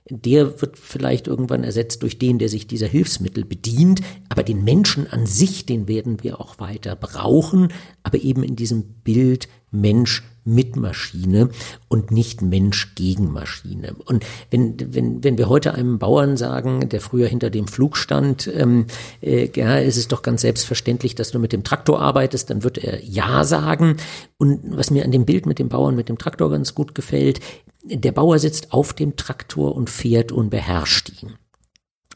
der 0.09 0.61
wird 0.61 0.79
vielleicht 0.79 1.29
irgendwann 1.29 1.65
ersetzt 1.65 2.03
durch 2.03 2.19
den, 2.19 2.39
der 2.39 2.49
sich 2.49 2.67
dieser 2.67 2.87
Hilfsmittel 2.87 3.45
bedient. 3.45 4.01
Aber 4.29 4.43
den 4.43 4.65
Menschen 4.65 5.07
an 5.07 5.27
sich, 5.27 5.67
den 5.67 5.89
werden 5.89 6.23
wir 6.23 6.41
auch 6.41 6.59
weiter 6.59 6.97
brauchen, 6.97 7.69
aber 8.03 8.19
eben 8.19 8.43
in 8.43 8.57
diesem 8.57 8.85
Bild 9.05 9.49
Mensch 9.71 10.23
mit 10.45 10.77
Maschine 10.77 11.51
und 11.89 12.11
nicht 12.11 12.43
Mensch 12.43 12.95
gegen 12.95 13.31
Maschine. 13.31 13.95
Und 14.07 14.25
wenn, 14.51 14.75
wenn, 14.95 15.23
wenn 15.23 15.39
wir 15.39 15.49
heute 15.49 15.75
einem 15.75 15.99
Bauern 15.99 16.37
sagen, 16.37 16.89
der 16.89 17.01
früher 17.01 17.29
hinter 17.29 17.51
dem 17.51 17.69
Flug 17.69 17.97
stand, 17.97 18.51
ähm, 18.53 18.87
äh, 19.21 19.51
ja, 19.55 19.77
ist 19.77 19.97
es 19.97 20.09
doch 20.09 20.23
ganz 20.23 20.41
selbstverständlich, 20.41 21.15
dass 21.15 21.31
du 21.31 21.39
mit 21.39 21.53
dem 21.53 21.65
Traktor 21.65 22.01
arbeitest, 22.01 22.51
dann 22.51 22.65
wird 22.65 22.79
er 22.79 23.05
Ja 23.05 23.45
sagen. 23.45 23.97
Und 24.39 24.61
was 24.65 24.91
mir 24.91 25.05
an 25.05 25.13
dem 25.13 25.27
Bild 25.27 25.47
mit 25.47 25.59
dem 25.59 25.69
Bauern 25.69 25.95
mit 25.95 26.09
dem 26.09 26.19
Traktor 26.19 26.51
ganz 26.51 26.75
gut 26.75 26.95
gefällt, 26.95 27.41
der 27.83 28.13
Bauer 28.13 28.39
sitzt 28.39 28.73
auf 28.73 28.93
dem 28.93 29.17
Traktor 29.17 29.75
und 29.75 29.89
fährt 29.89 30.33
und 30.33 30.51
beherrscht 30.51 31.11
ihn. 31.23 31.35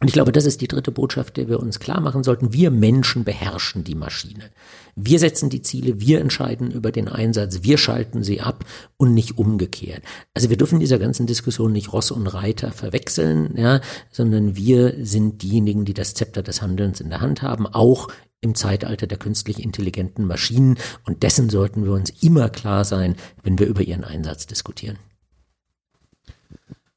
Und 0.04 0.08
ich 0.08 0.12
glaube, 0.12 0.32
das 0.32 0.44
ist 0.44 0.60
die 0.60 0.68
dritte 0.68 0.92
Botschaft, 0.92 1.38
die 1.38 1.48
wir 1.48 1.60
uns 1.60 1.80
klar 1.80 1.98
machen 2.02 2.22
sollten. 2.22 2.52
Wir 2.52 2.70
Menschen 2.70 3.24
beherrschen 3.24 3.84
die 3.84 3.94
Maschine. 3.94 4.50
Wir 4.94 5.18
setzen 5.18 5.48
die 5.48 5.62
Ziele, 5.62 5.98
wir 5.98 6.20
entscheiden 6.20 6.70
über 6.70 6.92
den 6.92 7.08
Einsatz, 7.08 7.60
wir 7.62 7.78
schalten 7.78 8.22
sie 8.22 8.42
ab 8.42 8.66
und 8.98 9.14
nicht 9.14 9.38
umgekehrt. 9.38 10.02
Also 10.34 10.50
wir 10.50 10.58
dürfen 10.58 10.78
dieser 10.78 10.98
ganzen 10.98 11.26
Diskussion 11.26 11.72
nicht 11.72 11.94
Ross 11.94 12.10
und 12.10 12.26
Reiter 12.26 12.70
verwechseln, 12.70 13.54
ja, 13.56 13.80
sondern 14.12 14.56
wir 14.56 14.94
sind 15.00 15.40
diejenigen, 15.40 15.86
die 15.86 15.94
das 15.94 16.12
Zepter 16.12 16.42
des 16.42 16.60
Handelns 16.60 17.00
in 17.00 17.08
der 17.08 17.22
Hand 17.22 17.40
haben, 17.40 17.66
auch 17.66 18.08
im 18.42 18.54
Zeitalter 18.54 19.06
der 19.06 19.16
künstlich 19.16 19.58
intelligenten 19.58 20.26
Maschinen. 20.26 20.76
Und 21.06 21.22
dessen 21.22 21.48
sollten 21.48 21.82
wir 21.82 21.92
uns 21.92 22.10
immer 22.20 22.50
klar 22.50 22.84
sein, 22.84 23.16
wenn 23.42 23.58
wir 23.58 23.66
über 23.66 23.80
ihren 23.80 24.04
Einsatz 24.04 24.46
diskutieren. 24.46 24.98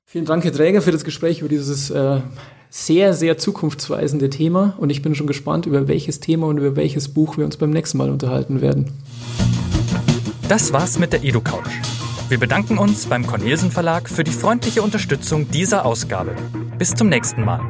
Vielen 0.03 0.25
Dank, 0.25 0.43
Herr 0.43 0.51
Träger, 0.51 0.81
für 0.81 0.91
das 0.91 1.05
Gespräch 1.05 1.39
über 1.39 1.47
dieses 1.47 1.89
äh, 1.89 2.19
sehr, 2.77 3.15
sehr 3.15 3.39
zukunftsweisende 3.39 4.29
Thema. 4.29 4.75
Und 4.77 4.91
ich 4.91 5.01
bin 5.01 5.15
schon 5.15 5.25
gespannt, 5.25 5.65
über 5.65 5.87
welches 5.87 6.19
Thema 6.19 6.45
und 6.45 6.59
über 6.59 6.75
welches 6.75 7.09
Buch 7.09 7.37
wir 7.37 7.45
uns 7.45 7.57
beim 7.57 7.71
nächsten 7.71 7.97
Mal 7.97 8.11
unterhalten 8.11 8.61
werden. 8.61 8.85
Das 10.47 10.71
war's 10.73 10.99
mit 10.99 11.11
der 11.11 11.23
EduCouch. 11.23 11.71
Wir 12.29 12.37
bedanken 12.37 12.77
uns 12.77 13.07
beim 13.07 13.25
Cornelsen 13.25 13.71
Verlag 13.71 14.07
für 14.07 14.23
die 14.23 14.31
freundliche 14.31 14.83
Unterstützung 14.83 15.49
dieser 15.49 15.85
Ausgabe. 15.85 16.35
Bis 16.77 16.93
zum 16.93 17.09
nächsten 17.09 17.43
Mal. 17.43 17.61